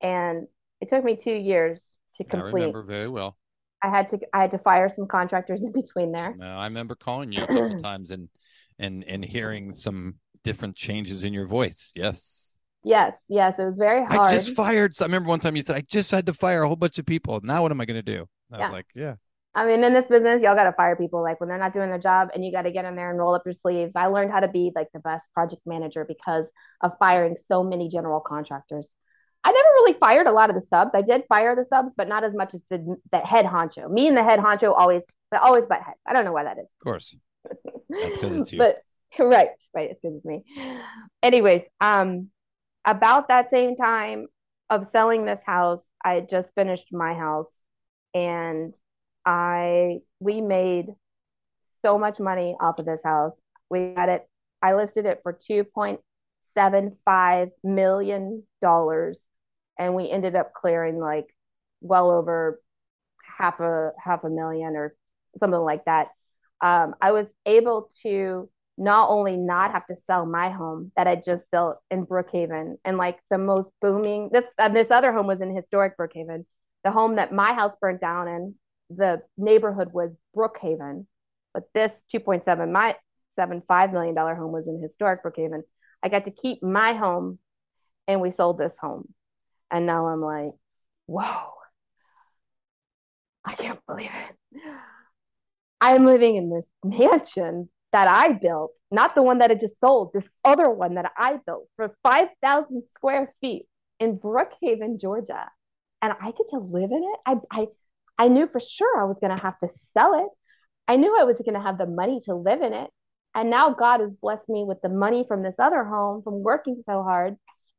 [0.00, 0.46] and
[0.80, 2.62] it took me two years to complete.
[2.62, 3.36] I remember very well.
[3.82, 6.34] I had to I had to fire some contractors in between there.
[6.36, 8.28] No, I remember calling you a couple times and
[8.78, 11.92] and and hearing some different changes in your voice.
[11.94, 12.58] Yes.
[12.84, 14.18] Yes, yes, it was very hard.
[14.18, 14.94] I just fired.
[14.94, 16.98] So I remember one time you said I just had to fire a whole bunch
[16.98, 17.40] of people.
[17.42, 18.28] Now what am I going to do?
[18.52, 18.64] I yeah.
[18.64, 19.14] was like, yeah.
[19.58, 21.88] I mean, in this business, y'all got to fire people like when they're not doing
[21.88, 23.90] their job, and you got to get in there and roll up your sleeves.
[23.96, 26.46] I learned how to be like the best project manager because
[26.80, 28.86] of firing so many general contractors.
[29.42, 30.92] I never really fired a lot of the subs.
[30.94, 33.90] I did fire the subs, but not as much as the, the head honcho.
[33.90, 35.02] Me and the head honcho always,
[35.32, 35.98] but always butt heads.
[36.06, 36.66] I don't know why that is.
[36.80, 37.16] Of course,
[37.88, 38.58] that's because it's you.
[38.58, 38.76] But
[39.18, 40.44] right, right, it's because it's me.
[41.20, 42.28] Anyways, um,
[42.84, 44.28] about that same time
[44.70, 47.48] of selling this house, I just finished my house,
[48.14, 48.72] and
[49.28, 50.86] I we made
[51.84, 53.34] so much money off of this house.
[53.68, 54.26] We had it.
[54.62, 56.00] I listed it for two point
[56.54, 59.18] seven five million dollars
[59.78, 61.26] and we ended up clearing like
[61.82, 62.60] well over
[63.38, 64.94] half a half a million or
[65.38, 66.08] something like that.
[66.62, 68.48] Um, I was able to
[68.78, 72.96] not only not have to sell my home that I just built in Brookhaven and
[72.96, 76.46] like the most booming this uh, this other home was in historic Brookhaven.
[76.82, 78.54] The home that my house burnt down in
[78.90, 81.06] the neighborhood was Brookhaven,
[81.54, 82.96] but this 2.7 my
[83.36, 85.62] seven five million dollar home was in historic Brookhaven.
[86.02, 87.38] I got to keep my home,
[88.06, 89.12] and we sold this home.
[89.70, 90.52] And now I'm like,
[91.06, 91.52] whoa,
[93.44, 94.62] I can't believe it.
[95.80, 100.12] I'm living in this mansion that I built, not the one that I just sold,
[100.12, 103.66] this other one that I built for 5,000 square feet
[104.00, 105.48] in Brookhaven, Georgia.
[106.02, 107.20] And I get to live in it.
[107.26, 107.66] I, I,
[108.18, 110.28] I knew for sure I was going to have to sell it.
[110.86, 112.90] I knew I was going to have the money to live in it.
[113.34, 116.82] And now God has blessed me with the money from this other home from working
[116.86, 117.36] so hard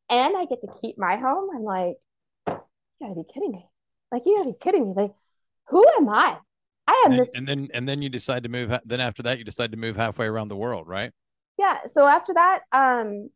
[0.09, 1.49] and I get to keep my home.
[1.55, 1.95] I'm like,
[2.47, 2.57] you
[3.01, 3.65] gotta be kidding me.
[4.11, 4.93] Like, you gotta be kidding me.
[4.95, 5.13] Like,
[5.67, 6.37] who am I?
[6.87, 7.27] I am and, this.
[7.35, 8.71] And then, and then you decide to move.
[8.85, 11.11] Then after that, you decide to move halfway around the world, right?
[11.57, 11.77] Yeah.
[11.93, 13.29] So after that, um,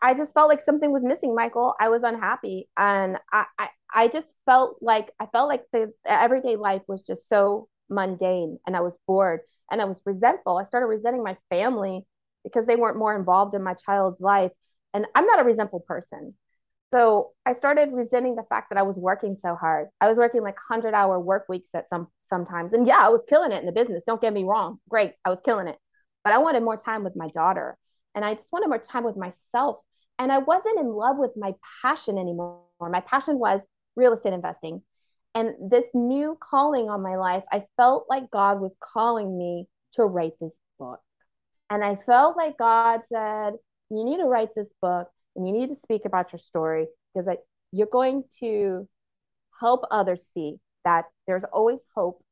[0.00, 1.74] I just felt like something was missing, Michael.
[1.78, 6.56] I was unhappy, and I, I, I just felt like I felt like the everyday
[6.56, 10.58] life was just so mundane, and I was bored, and I was resentful.
[10.58, 12.06] I started resenting my family
[12.44, 14.52] because they weren't more involved in my child's life.
[14.94, 16.34] And I'm not a resentful person.
[16.90, 19.88] So I started resenting the fact that I was working so hard.
[20.00, 22.72] I was working like 100 hour work weeks at some sometimes.
[22.72, 24.02] And yeah, I was killing it in the business.
[24.06, 24.78] Don't get me wrong.
[24.88, 25.12] Great.
[25.24, 25.76] I was killing it.
[26.24, 27.76] But I wanted more time with my daughter.
[28.14, 29.80] And I just wanted more time with myself.
[30.18, 32.62] And I wasn't in love with my passion anymore.
[32.80, 33.60] My passion was
[33.98, 34.80] real estate investing.
[35.34, 40.04] And this new calling on my life, I felt like God was calling me to
[40.04, 41.00] write this book.
[41.68, 43.54] And I felt like God said,
[43.90, 47.28] you need to write this book and you need to speak about your story because
[47.72, 48.88] you're going to
[49.60, 52.22] help others see that there's always hope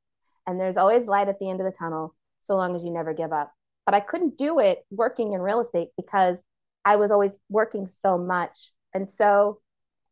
[0.46, 2.14] and there's always light at the end of the tunnel
[2.44, 3.52] so long as you never give up.
[3.84, 6.38] But I couldn't do it working in real estate because
[6.84, 8.72] I was always working so much.
[8.94, 9.60] And so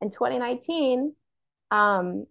[0.00, 1.14] in 2019,
[1.71, 2.27] um,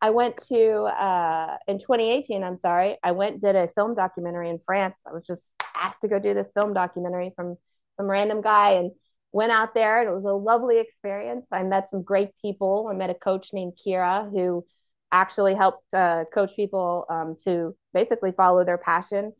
[0.00, 4.60] I went to, uh, in 2018, I'm sorry, I went did a film documentary in
[4.64, 4.94] France.
[5.06, 5.42] I was just
[5.76, 7.56] asked to go do this film documentary from
[7.96, 8.92] some random guy and
[9.32, 11.46] went out there and it was a lovely experience.
[11.52, 12.88] I met some great people.
[12.90, 14.64] I met a coach named Kira who
[15.10, 19.32] actually helped uh, coach people um, to basically follow their passion.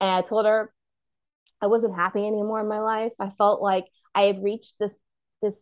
[0.00, 0.72] And I told her
[1.60, 3.12] I wasn't happy anymore in my life.
[3.18, 4.92] I felt like I had reached this,
[5.42, 5.54] this,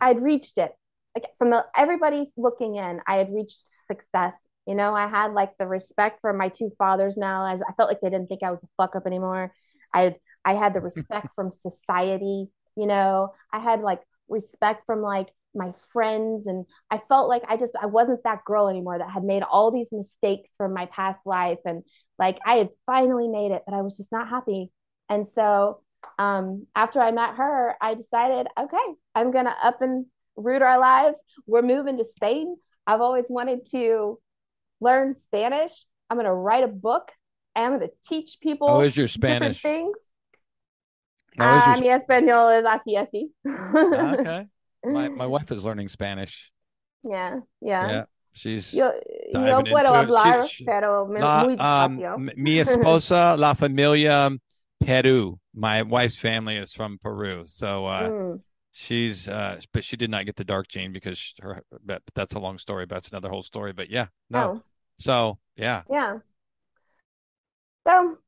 [0.00, 0.72] I'd reached it.
[1.14, 3.58] Like from the, everybody looking in, I had reached
[3.90, 4.34] success
[4.66, 7.88] You know, I had like the respect for my two fathers now as I felt
[7.88, 9.52] like they didn't think I was a fuck up anymore.
[9.94, 13.34] I I had the respect from society, you know.
[13.52, 17.86] I had like respect from like my friends and I felt like I just I
[17.86, 21.82] wasn't that girl anymore that had made all these mistakes from my past life and
[22.18, 24.70] like I had finally made it but I was just not happy.
[25.08, 25.80] And so
[26.18, 30.78] um after I met her, I decided, okay, I'm going to up and root our
[30.78, 31.16] lives.
[31.46, 32.56] We're moving to Spain.
[32.86, 34.18] I've always wanted to
[34.80, 35.72] learn Spanish.
[36.08, 37.08] I'm going to write a book
[37.54, 39.62] and I'm going to teach people How is your Spanish?
[39.62, 39.96] things.
[41.38, 43.30] How is your Ah, mi español es así así.
[44.20, 44.46] okay.
[44.84, 46.52] My my wife is learning Spanish.
[47.02, 47.88] Yeah, yeah.
[47.88, 48.92] Yeah, she's Yo,
[49.32, 51.96] yo puedo hablar, She- she- pero La, muy um,
[52.36, 54.30] mi esposa, la familia
[54.80, 55.39] Peru.
[55.54, 58.40] My wife's family is from Peru, so uh, Mm,
[58.72, 61.62] she's uh, but she did not get the dark gene because her.
[61.84, 62.86] But that's a long story.
[62.86, 63.72] But that's another whole story.
[63.72, 64.52] But yeah, no.
[64.56, 64.62] Oh,
[64.98, 66.18] So yeah, yeah.
[67.86, 68.18] So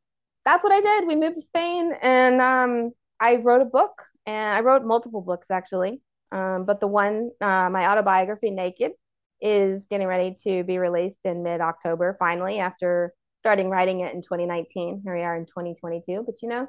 [0.44, 1.06] that's what I did.
[1.06, 5.46] We moved to Spain and um, I wrote a book and I wrote multiple books
[5.50, 6.00] actually.
[6.32, 8.92] Um, but the one, uh, my autobiography, Naked,
[9.40, 15.02] is getting ready to be released in mid-October finally after starting writing it in 2019.
[15.04, 16.22] Here we are in 2022.
[16.24, 16.68] But you know,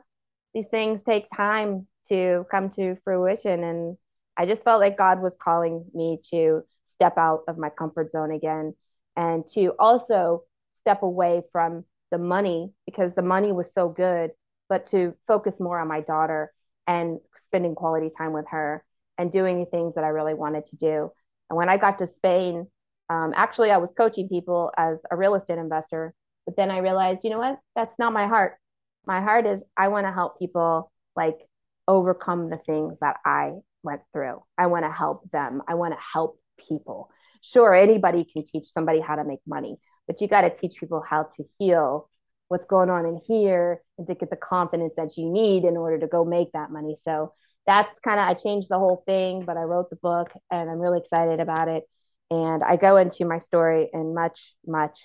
[0.54, 3.64] these things take time to come to fruition.
[3.64, 3.97] And
[4.38, 6.64] I just felt like God was calling me to
[6.95, 8.76] step out of my comfort zone again
[9.16, 10.43] and to also
[10.82, 14.32] step away from the money because the money was so good,
[14.70, 16.51] but to focus more on my daughter
[16.88, 18.84] and spending quality time with her
[19.18, 21.12] and doing the things that I really wanted to do.
[21.49, 22.68] And when I got to Spain,
[23.10, 26.14] um, actually, I was coaching people as a real estate investor,
[26.45, 27.60] but then I realized, you know what?
[27.76, 28.58] That's not my heart.
[29.06, 31.38] My heart is I want to help people like
[31.88, 34.41] overcome the things that I went through.
[34.58, 35.62] I want to help them.
[35.68, 37.10] I want to help people.
[37.41, 39.76] Sure, anybody can teach somebody how to make money,
[40.08, 42.10] but you got to teach people how to heal
[42.47, 45.99] what's going on in here and to get the confidence that you need in order
[45.99, 46.95] to go make that money.
[47.04, 47.34] So
[47.66, 50.80] that's kind of, I changed the whole thing, but I wrote the book and I'm
[50.80, 51.84] really excited about it.
[52.30, 54.99] And I go into my story in much, much,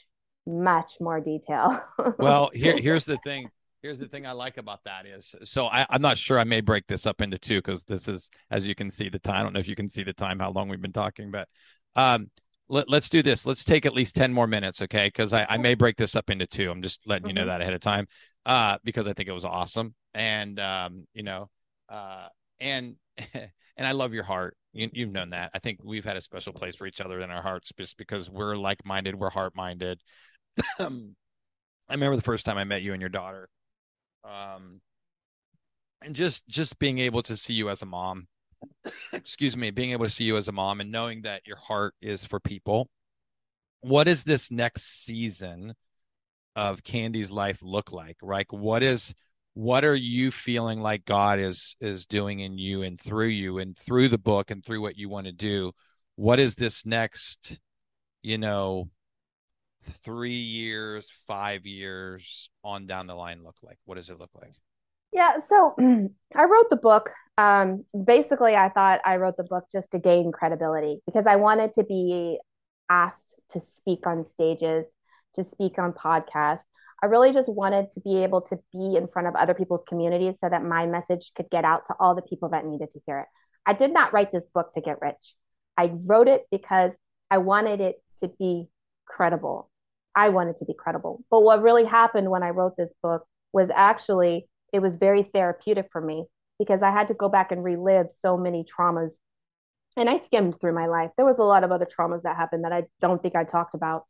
[0.46, 1.80] much more detail.
[2.18, 3.51] well here here's the thing
[3.83, 6.61] here's the thing i like about that is so I, i'm not sure i may
[6.61, 9.43] break this up into two because this is as you can see the time i
[9.43, 11.49] don't know if you can see the time how long we've been talking but
[11.97, 12.31] um
[12.70, 13.47] let, let's do this.
[13.47, 15.07] Let's take at least 10 more minutes okay?
[15.07, 16.70] Because I, I may break this up into two.
[16.70, 17.47] I'm just letting you know Mhm.
[17.47, 18.07] that ahead of time
[18.45, 19.95] uh because i think it was awesome.
[20.12, 21.49] And um you know
[21.89, 22.29] uh
[22.61, 22.97] and
[23.35, 24.55] and i love your heart.
[24.74, 25.51] You, you've known that.
[25.55, 28.29] I think we've had a special place for each other in our hearts just because
[28.29, 30.03] we're like-minded we're heart-minded.
[30.79, 31.16] Um,
[31.89, 33.49] I remember the first time I met you and your daughter.
[34.25, 34.81] Um,
[36.03, 38.27] and just just being able to see you as a mom.
[39.12, 41.95] excuse me, being able to see you as a mom and knowing that your heart
[42.01, 42.89] is for people.
[43.81, 45.75] What does this next season
[46.57, 48.16] of Candi's life look like?
[48.23, 49.14] Like what is
[49.55, 53.77] what are you feeling like God is is doing in you and through you and
[53.77, 55.73] through the book and through what you want to do?
[56.16, 57.59] What is this next,
[58.23, 58.89] you know,
[59.83, 63.79] three years, five years on down the line look like?
[63.85, 64.55] What does it look like?
[65.12, 65.74] Yeah, so
[66.37, 67.11] I wrote the book.
[67.37, 71.74] Um, basically, I thought I wrote the book just to gain credibility because I wanted
[71.74, 72.39] to be
[72.89, 74.85] asked to speak on stages,
[75.35, 76.61] to speak on podcasts.
[77.03, 80.35] I really just wanted to be able to be in front of other people's communities
[80.41, 83.20] so that my message could get out to all the people that needed to hear
[83.20, 83.26] it.
[83.64, 85.35] I did not write this book to get rich.
[85.76, 86.91] I wrote it because
[87.31, 88.68] I wanted it to be
[89.07, 89.68] credible.
[90.19, 91.23] I wanted to be credible.
[91.31, 95.87] But what really happened when I wrote this book was actually it was very therapeutic
[95.93, 96.25] for me
[96.59, 99.11] because I had to go back and relive so many traumas.
[99.97, 101.12] And I skimmed through my life.
[101.16, 103.77] There was a lot of other traumas that happened that I don't think I talked
[103.77, 104.07] about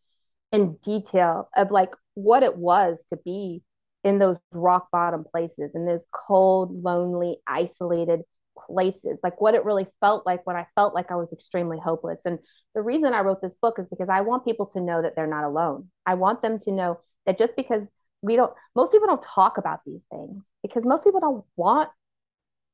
[0.50, 3.62] in detail of like what it was to be
[4.02, 8.22] in those rock bottom places, in those cold, lonely, isolated
[8.66, 12.20] places, like what it really felt like when I felt like I was extremely hopeless.
[12.24, 12.38] And
[12.74, 15.26] the reason I wrote this book is because I want people to know that they're
[15.26, 15.90] not alone.
[16.06, 17.82] I want them to know that just because
[18.22, 21.88] we don't, most people don't talk about these things because most people don't want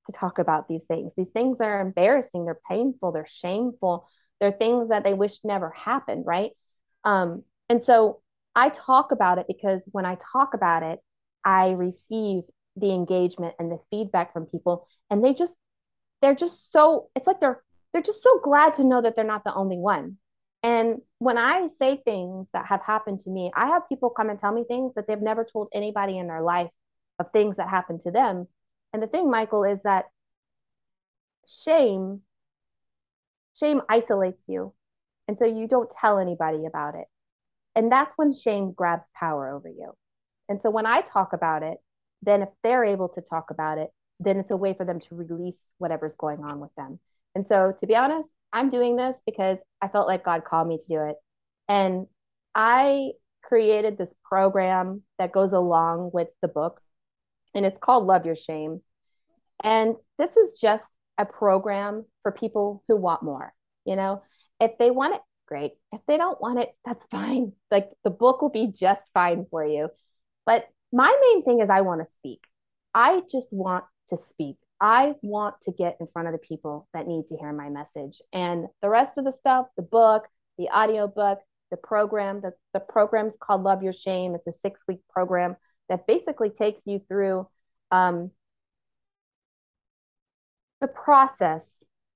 [0.07, 1.13] to talk about these things.
[1.17, 4.09] These things are embarrassing, they're painful, they're shameful,
[4.41, 6.51] they're things that they wish never happened, right?
[7.05, 8.21] Um, and so
[8.55, 11.01] I talk about it because when I talk about it,
[11.45, 12.43] I receive
[12.77, 15.55] the engagement and the feedback from people, and they just,
[16.25, 17.63] they're just so, it's like they're,
[17.93, 20.17] they're just so glad to know that they're not the only one.
[20.63, 24.41] And when I say things that have happened to me, I have people come and
[24.41, 26.71] tell me things that they've never told anybody in their life
[27.19, 28.49] of things that happened to them.
[28.95, 30.07] And the thing, Michael, is that
[31.63, 32.23] shame,
[33.61, 34.73] shame isolates you.
[35.29, 37.05] And so you don't tell anybody about it.
[37.77, 39.93] And that's when shame grabs power over you.
[40.49, 41.77] And so when I talk about it,
[42.23, 43.91] then if they're able to talk about it,
[44.21, 46.99] then it's a way for them to release whatever's going on with them.
[47.35, 50.79] And so to be honest, I'm doing this because I felt like God called me
[50.79, 51.17] to do it.
[51.69, 52.07] And
[52.55, 53.11] I
[53.43, 56.81] created this program that goes along with the book,
[57.55, 58.81] and it's called Love Your Shame.
[59.63, 60.85] And this is just
[61.19, 63.53] a program for people who want more.
[63.85, 64.23] You know,
[64.61, 65.73] if they want it, great.
[65.93, 67.53] If they don't want it, that's fine.
[67.71, 69.89] Like the book will be just fine for you.
[70.47, 72.41] But my main thing is I want to speak.
[72.95, 74.57] I just want to speak.
[74.81, 78.21] I want to get in front of the people that need to hear my message.
[78.33, 80.27] And the rest of the stuff, the book,
[80.59, 81.41] the audio book,
[81.71, 84.35] the program, the, the program's called Love Your Shame.
[84.35, 85.57] It's a six week program
[85.89, 87.49] that basically takes you through
[87.91, 88.31] um,
[90.81, 91.65] the process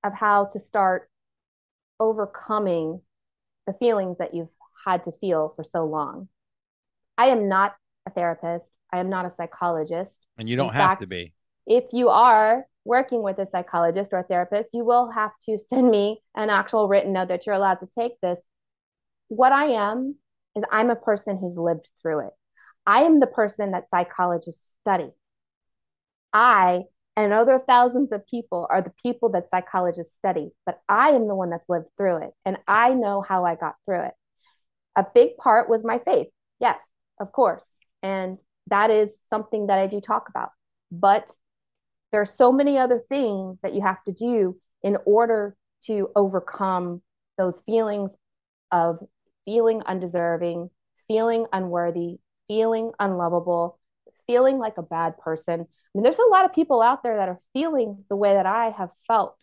[0.03, 1.09] of how to start
[1.99, 3.01] overcoming
[3.67, 4.49] the feelings that you've
[4.85, 6.27] had to feel for so long.
[7.17, 7.75] I am not
[8.07, 8.65] a therapist.
[8.91, 10.15] I am not a psychologist.
[10.37, 11.33] And you don't In have fact, to be.
[11.65, 15.89] If you are working with a psychologist or a therapist, you will have to send
[15.89, 18.39] me an actual written note that you're allowed to take this.
[19.27, 20.15] What I am
[20.55, 22.33] is I'm a person who's lived through it.
[22.85, 25.11] I am the person that psychologists study.
[26.33, 26.83] I
[27.15, 31.35] and other thousands of people are the people that psychologists study, but I am the
[31.35, 34.13] one that's lived through it and I know how I got through it.
[34.95, 36.27] A big part was my faith.
[36.59, 36.79] Yes,
[37.19, 37.63] of course.
[38.01, 40.49] And that is something that I do talk about.
[40.91, 41.29] But
[42.11, 45.55] there are so many other things that you have to do in order
[45.85, 47.01] to overcome
[47.37, 48.11] those feelings
[48.71, 48.99] of
[49.45, 50.69] feeling undeserving,
[51.07, 53.79] feeling unworthy, feeling unlovable,
[54.27, 57.29] feeling like a bad person I mean, there's a lot of people out there that
[57.29, 59.35] are feeling the way that I have felt.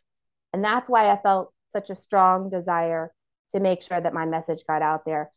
[0.52, 3.12] And that's why I felt such a strong desire
[3.52, 5.32] to make sure that my message got out there.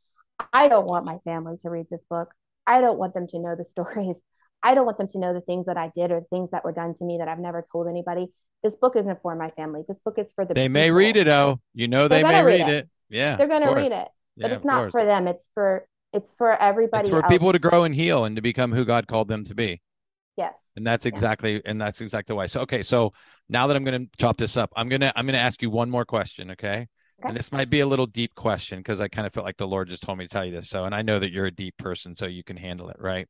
[0.54, 2.32] I don't want my family to read this book.
[2.68, 4.18] I don't want them to know the stories.
[4.62, 6.72] I don't want them to know the things that I did or things that were
[6.72, 8.28] done to me that I've never told anybody.
[8.64, 9.84] This book isn't for my family.
[9.88, 10.74] This book is for the They people.
[10.74, 11.62] may read it, oh.
[11.74, 12.70] You know they may read, it.
[12.70, 12.90] it.
[13.10, 13.38] Yeah.
[13.38, 14.08] They're gonna read it.
[14.38, 15.28] But yeah, it's not for them.
[15.28, 17.08] It's for it's for everybody.
[17.08, 17.32] It's for else.
[17.32, 19.82] people to grow and heal and to become who God called them to be.
[20.38, 20.54] Yes.
[20.76, 21.62] And that's exactly yeah.
[21.66, 22.48] and that's exactly why.
[22.48, 23.14] So okay, so
[23.50, 25.62] now that I'm going to chop this up, I'm going to I'm going to ask
[25.62, 26.68] you one more question, okay?
[26.68, 26.88] okay.
[27.24, 29.68] And this might be a little deep question because I kind of felt like the
[29.68, 30.70] Lord just told me to tell you this.
[30.70, 33.28] So, and I know that you're a deep person, so you can handle it, right?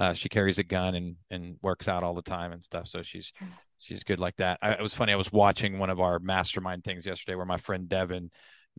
[0.00, 3.02] Uh, she carries a gun and and works out all the time and stuff, so
[3.02, 3.32] she's
[3.78, 4.58] she's good like that.
[4.62, 5.12] I, it was funny.
[5.12, 8.30] I was watching one of our mastermind things yesterday where my friend Devin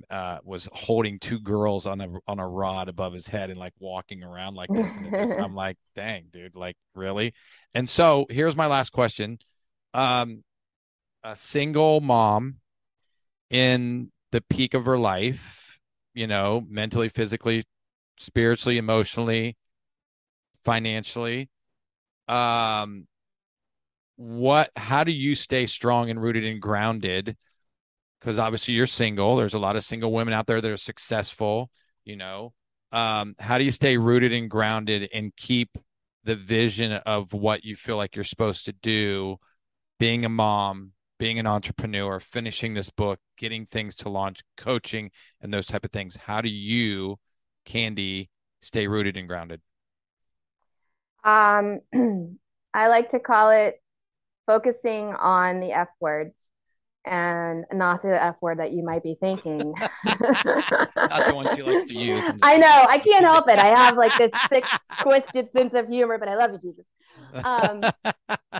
[0.09, 3.73] uh, was holding two girls on a on a rod above his head and like
[3.79, 4.95] walking around like this.
[4.95, 7.33] And just, I'm like, dang, dude, like really?
[7.73, 9.37] And so here's my last question.
[9.93, 10.43] Um,
[11.23, 12.55] a single mom
[13.51, 15.77] in the peak of her life,
[16.13, 17.65] you know, mentally, physically,
[18.17, 19.57] spiritually, emotionally,
[20.65, 21.49] financially.
[22.27, 23.07] Um,
[24.15, 27.35] what, how do you stay strong and rooted and grounded?
[28.21, 29.35] because obviously you're single.
[29.35, 31.69] There's a lot of single women out there that are successful.
[32.05, 32.53] You know,
[32.91, 35.77] um, how do you stay rooted and grounded and keep
[36.23, 39.37] the vision of what you feel like you're supposed to do,
[39.99, 45.09] being a mom, being an entrepreneur, finishing this book, getting things to launch, coaching,
[45.41, 46.15] and those type of things?
[46.15, 47.17] How do you,
[47.65, 48.29] Candi,
[48.61, 49.61] stay rooted and grounded?
[51.23, 51.79] Um,
[52.73, 53.81] I like to call it
[54.47, 56.33] focusing on the F words
[57.05, 59.73] and not the F word that you might be thinking.
[60.05, 62.23] not the one she likes to use.
[62.41, 62.85] I know.
[62.89, 63.59] I can't help it.
[63.59, 64.65] I have like this sick,
[65.01, 66.85] twisted sense of humor, but I love you, Jesus.
[67.33, 67.83] Um,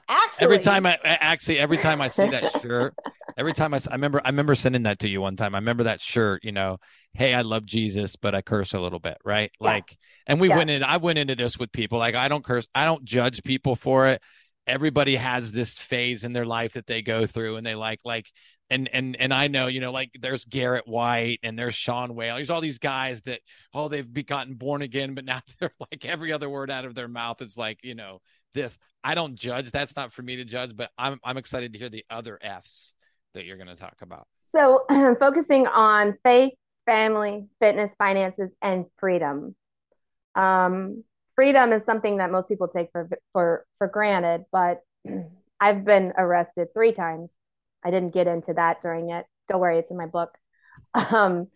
[0.10, 2.94] actually, every time I actually every time I see that shirt,
[3.38, 5.56] every time I, I remember I remember sending that to you one time.
[5.56, 6.44] I remember that shirt.
[6.44, 6.78] You know,
[7.14, 9.52] hey, I love Jesus, but I curse a little bit, right?
[9.60, 9.68] Yeah.
[9.68, 9.98] Like,
[10.28, 10.58] and we yeah.
[10.58, 10.84] went in.
[10.84, 12.00] I went into this with people.
[12.00, 12.68] Like, I don't curse.
[12.74, 14.22] I don't judge people for it
[14.68, 18.32] everybody has this phase in their life that they go through and they like like
[18.70, 22.38] and and and I know, you know, like there's Garrett White and there's Sean Whalen.
[22.38, 23.42] There's all these guys that
[23.74, 27.10] oh they've gotten born again, but now they're like every other word out of their
[27.10, 28.22] mouth is like, you know,
[28.54, 28.78] this.
[29.04, 29.72] I don't judge.
[29.72, 32.94] That's not for me to judge, but I'm I'm excited to hear the other F's
[33.34, 34.28] that you're gonna talk about.
[34.56, 34.86] So
[35.20, 36.54] focusing on faith,
[36.86, 39.56] family, fitness, finances, and freedom.
[40.36, 41.04] Um,
[41.36, 44.82] freedom is something that most people take for for for granted, but
[45.60, 47.30] I've been arrested three times.
[47.84, 49.26] I didn't get into that during it.
[49.48, 50.38] Don't worry, it's in my book.
[50.94, 51.48] Um,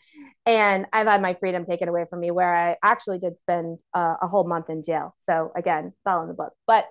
[0.45, 4.15] and I've had my freedom taken away from me, where I actually did spend uh,
[4.21, 5.15] a whole month in jail.
[5.29, 6.53] So again, it's all in the book.
[6.67, 6.85] But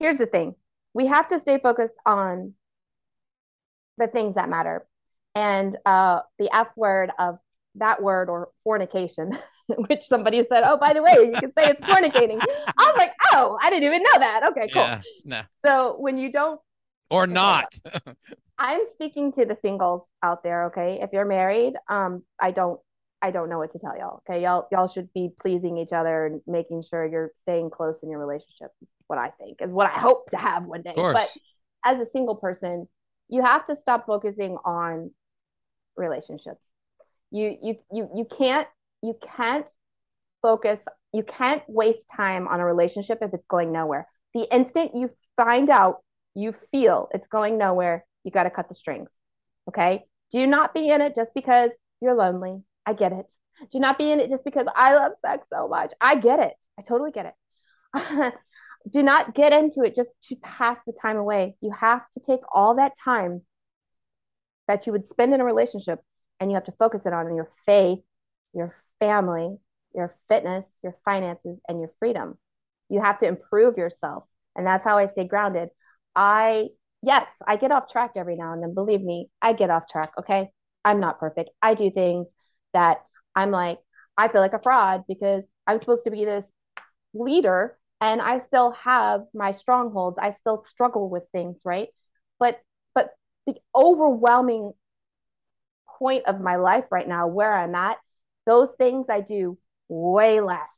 [0.00, 0.54] here's the thing:
[0.94, 2.54] we have to stay focused on
[3.98, 4.86] the things that matter,
[5.34, 7.38] and uh, the F word of
[7.76, 9.38] that word or fornication
[9.88, 12.40] which somebody said, oh, by the way, you can say it's fornicating.
[12.78, 14.42] I was like, oh, I didn't even know that.
[14.50, 14.82] Okay, cool.
[14.82, 15.42] Yeah, nah.
[15.64, 16.60] So when you don't
[17.10, 17.74] or not.
[18.58, 20.98] I'm speaking to the singles out there, okay?
[21.02, 22.80] If you're married, um, I don't
[23.22, 24.22] I don't know what to tell y'all.
[24.28, 24.42] Okay.
[24.42, 28.18] Y'all y'all should be pleasing each other and making sure you're staying close in your
[28.18, 30.92] relationship is what I think, is what I hope to have one day.
[30.96, 31.28] But
[31.84, 32.88] as a single person,
[33.28, 35.10] you have to stop focusing on
[35.96, 36.60] relationships.
[37.30, 38.68] You you you you can't
[39.02, 39.66] you can't
[40.42, 40.78] focus,
[41.12, 44.06] you can't waste time on a relationship if it's going nowhere.
[44.34, 46.02] The instant you find out
[46.36, 49.08] you feel it's going nowhere, you got to cut the strings.
[49.68, 50.04] Okay.
[50.32, 51.70] Do not be in it just because
[52.00, 52.62] you're lonely.
[52.84, 53.26] I get it.
[53.72, 55.92] Do not be in it just because I love sex so much.
[56.00, 56.52] I get it.
[56.78, 57.34] I totally get
[57.94, 58.34] it.
[58.92, 61.56] Do not get into it just to pass the time away.
[61.60, 63.42] You have to take all that time
[64.68, 66.00] that you would spend in a relationship
[66.38, 68.00] and you have to focus it on your faith,
[68.52, 69.56] your family,
[69.94, 72.38] your fitness, your finances, and your freedom.
[72.88, 74.24] You have to improve yourself.
[74.54, 75.70] And that's how I stay grounded.
[76.16, 76.68] I,
[77.02, 78.74] yes, I get off track every now and then.
[78.74, 80.12] Believe me, I get off track.
[80.18, 80.50] Okay.
[80.84, 81.50] I'm not perfect.
[81.62, 82.28] I do things
[82.74, 82.98] that
[83.36, 83.78] I'm like,
[84.16, 86.46] I feel like a fraud because I'm supposed to be this
[87.14, 90.18] leader and I still have my strongholds.
[90.20, 91.88] I still struggle with things, right?
[92.38, 92.60] But
[92.94, 93.10] but
[93.46, 94.72] the overwhelming
[95.98, 97.98] point of my life right now where I'm at,
[98.44, 99.58] those things I do
[99.88, 100.70] way less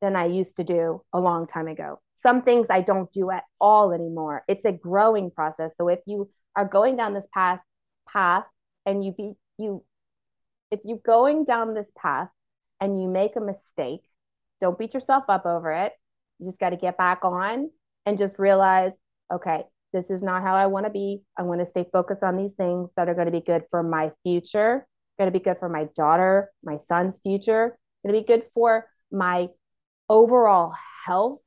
[0.00, 2.00] than I used to do a long time ago.
[2.24, 4.44] Some things I don't do at all anymore.
[4.48, 5.70] It's a growing process.
[5.78, 7.60] So if you are going down this path
[8.08, 8.44] path
[8.86, 9.84] and you be you
[10.70, 12.28] if you're going down this path
[12.80, 14.02] and you make a mistake,
[14.60, 15.92] don't beat yourself up over it.
[16.38, 17.70] You just got to get back on
[18.06, 18.92] and just realize,
[19.32, 21.22] okay, this is not how I want to be.
[21.38, 23.82] I want to stay focused on these things that are going to be good for
[23.82, 24.86] my future,
[25.18, 28.86] going to be good for my daughter, my son's future, going to be good for
[29.12, 29.48] my
[30.08, 30.74] overall
[31.06, 31.40] health,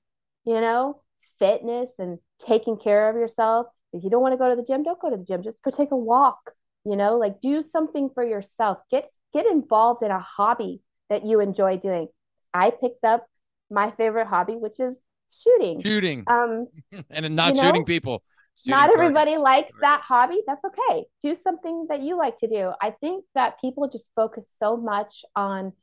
[0.47, 1.01] you know,
[1.39, 3.67] fitness and taking care of yourself.
[3.91, 5.43] If you don't want to go to the gym, don't go to the gym.
[5.43, 6.39] Just go take a walk,
[6.85, 8.77] you know, like do something for yourself.
[8.89, 12.07] Get get involved in a hobby that you enjoy doing.
[12.53, 13.27] I picked up
[13.69, 14.95] my favorite hobby, which is
[15.43, 15.81] shooting.
[15.81, 16.23] Shooting.
[16.27, 16.67] Um,
[17.09, 18.23] and not you know, shooting people.
[18.59, 19.43] Shooting not everybody parties.
[19.43, 20.41] likes that hobby.
[20.47, 21.05] That's okay.
[21.21, 22.71] Do something that you like to do.
[22.81, 25.73] I think that people just focus so much on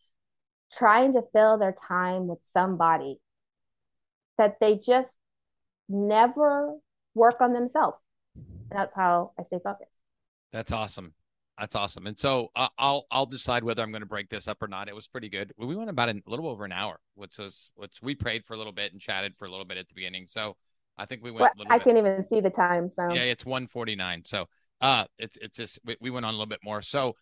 [0.79, 3.21] trying to fill their time with somebody
[4.39, 5.09] that they just
[5.89, 6.77] never
[7.15, 7.97] work on themselves.
[8.71, 9.91] That's how I stay focused.
[10.53, 11.15] That's awesome.
[11.59, 12.07] That's awesome.
[12.09, 14.89] And so uh, I'll I'll decide whether I'm going to break this up or not.
[14.89, 15.53] It was pretty good.
[15.57, 18.57] We went about a little over an hour, which was which we prayed for a
[18.57, 20.27] little bit and chatted for a little bit at the beginning.
[20.27, 20.57] So
[20.99, 21.57] I think we went.
[21.57, 21.85] Well, I bit.
[21.85, 22.91] can't even see the time.
[22.95, 24.27] So yeah, it's 1:49.
[24.27, 24.47] So
[24.81, 26.83] uh, it's it's just we, we went on a little bit more.
[26.83, 27.15] So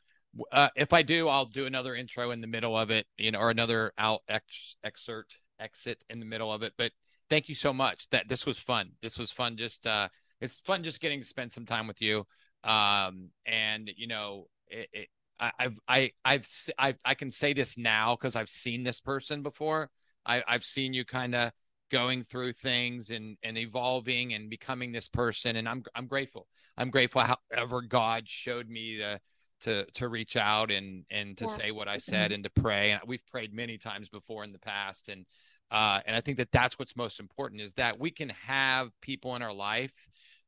[0.50, 3.38] uh, if I do, I'll do another intro in the middle of it, you know,
[3.38, 6.72] or another out ex, excerpt exit in the middle of it.
[6.78, 6.92] But
[7.32, 8.10] thank you so much.
[8.10, 8.90] That this was fun.
[9.00, 9.56] This was fun.
[9.56, 10.08] Just uh,
[10.42, 12.26] it's fun just getting to spend some time with you.
[12.62, 15.08] Um, and you know, it, it,
[15.40, 19.42] I, I've, I, I've, I, I can say this now because I've seen this person
[19.42, 19.88] before.
[20.26, 21.52] I, I've seen you kind of
[21.90, 26.46] going through things and and evolving and becoming this person and I'm I'm grateful.
[26.76, 29.20] I'm grateful however God showed me to
[29.62, 31.50] to to reach out and and to yeah.
[31.50, 34.58] say what I said and to pray and we've prayed many times before in the
[34.58, 35.24] past and
[35.72, 39.34] uh and I think that that's what's most important is that we can have people
[39.34, 39.92] in our life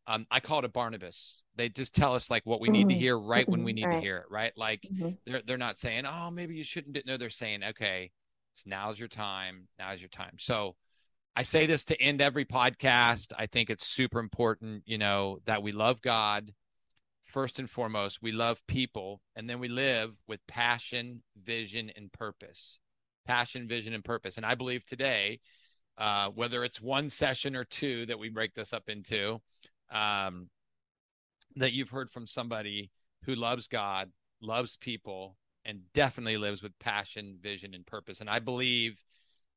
[0.06, 1.44] um, I call it a Barnabas.
[1.56, 3.00] They just tell us like what we need to mm-hmm.
[3.00, 3.96] hear right when we need right.
[3.96, 4.52] to hear it, right?
[4.56, 5.10] Like mm-hmm.
[5.24, 8.10] they're they're not saying, "Oh, maybe you shouldn't." No, they're saying, "Okay,
[8.52, 9.68] so now's your time.
[9.78, 10.76] Now's your time." So
[11.34, 13.32] I say this to end every podcast.
[13.38, 16.52] I think it's super important, you know, that we love God
[17.24, 18.20] first and foremost.
[18.20, 22.78] We love people, and then we live with passion, vision, and purpose.
[23.26, 24.36] Passion, vision, and purpose.
[24.36, 25.40] And I believe today,
[25.98, 29.40] uh, whether it's one session or two that we break this up into
[29.90, 30.48] um,
[31.56, 32.90] that you've heard from somebody
[33.24, 34.10] who loves God,
[34.40, 38.20] loves people, and definitely lives with passion, vision, and purpose.
[38.20, 39.02] And I believe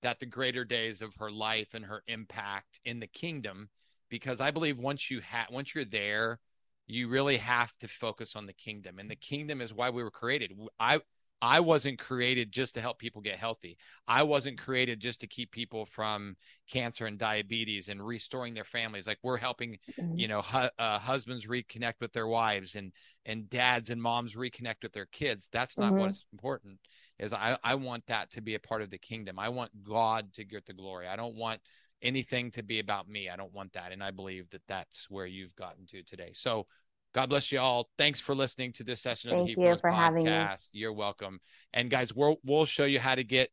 [0.04, 3.70] that the greater days of her life and her impact in the kingdom,
[4.10, 6.40] because I believe once you have once you're there,
[6.86, 9.00] you really have to focus on the kingdom.
[9.00, 10.52] And the kingdom is why we were created.
[10.80, 11.02] I
[11.42, 13.78] I wasn't created just to help people get healthy.
[14.08, 16.36] I wasn't created just to keep people from
[16.68, 19.06] cancer and diabetes and restoring their families.
[19.06, 20.18] Like we're helping, mm-hmm.
[20.18, 22.92] you know, hu- uh, husbands reconnect with their wives and
[23.26, 25.48] and dads and moms reconnect with their kids.
[25.52, 26.02] That's not mm-hmm.
[26.02, 26.80] what's important.
[27.20, 29.38] Is I I want that to be a part of the kingdom.
[29.38, 31.08] I want God to get the glory.
[31.08, 31.62] I don't want
[32.02, 33.30] anything to be about me.
[33.30, 33.92] I don't want that.
[33.92, 36.32] And I believe that that's where you've gotten to today.
[36.34, 36.68] So
[37.14, 37.90] God bless you all.
[37.98, 40.70] Thanks for listening to this session Thank of the Hebrew podcast.
[40.74, 41.40] You're welcome.
[41.74, 43.50] And guys, we'll we'll show you how to get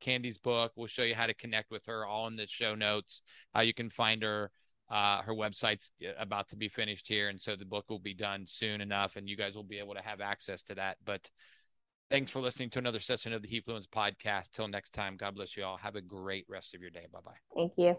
[0.00, 0.72] Candi's book.
[0.76, 3.22] We'll show you how to connect with her, all in the show notes,
[3.54, 4.50] how you can find her.
[4.90, 8.44] Uh, her website's about to be finished here, and so the book will be done
[8.46, 10.98] soon enough, and you guys will be able to have access to that.
[11.04, 11.30] But
[12.10, 14.52] thanks for listening to another session of the Heathfluence podcast.
[14.52, 15.78] Till next time, God bless you all.
[15.78, 17.06] Have a great rest of your day.
[17.10, 17.32] Bye bye.
[17.56, 17.96] Thank you.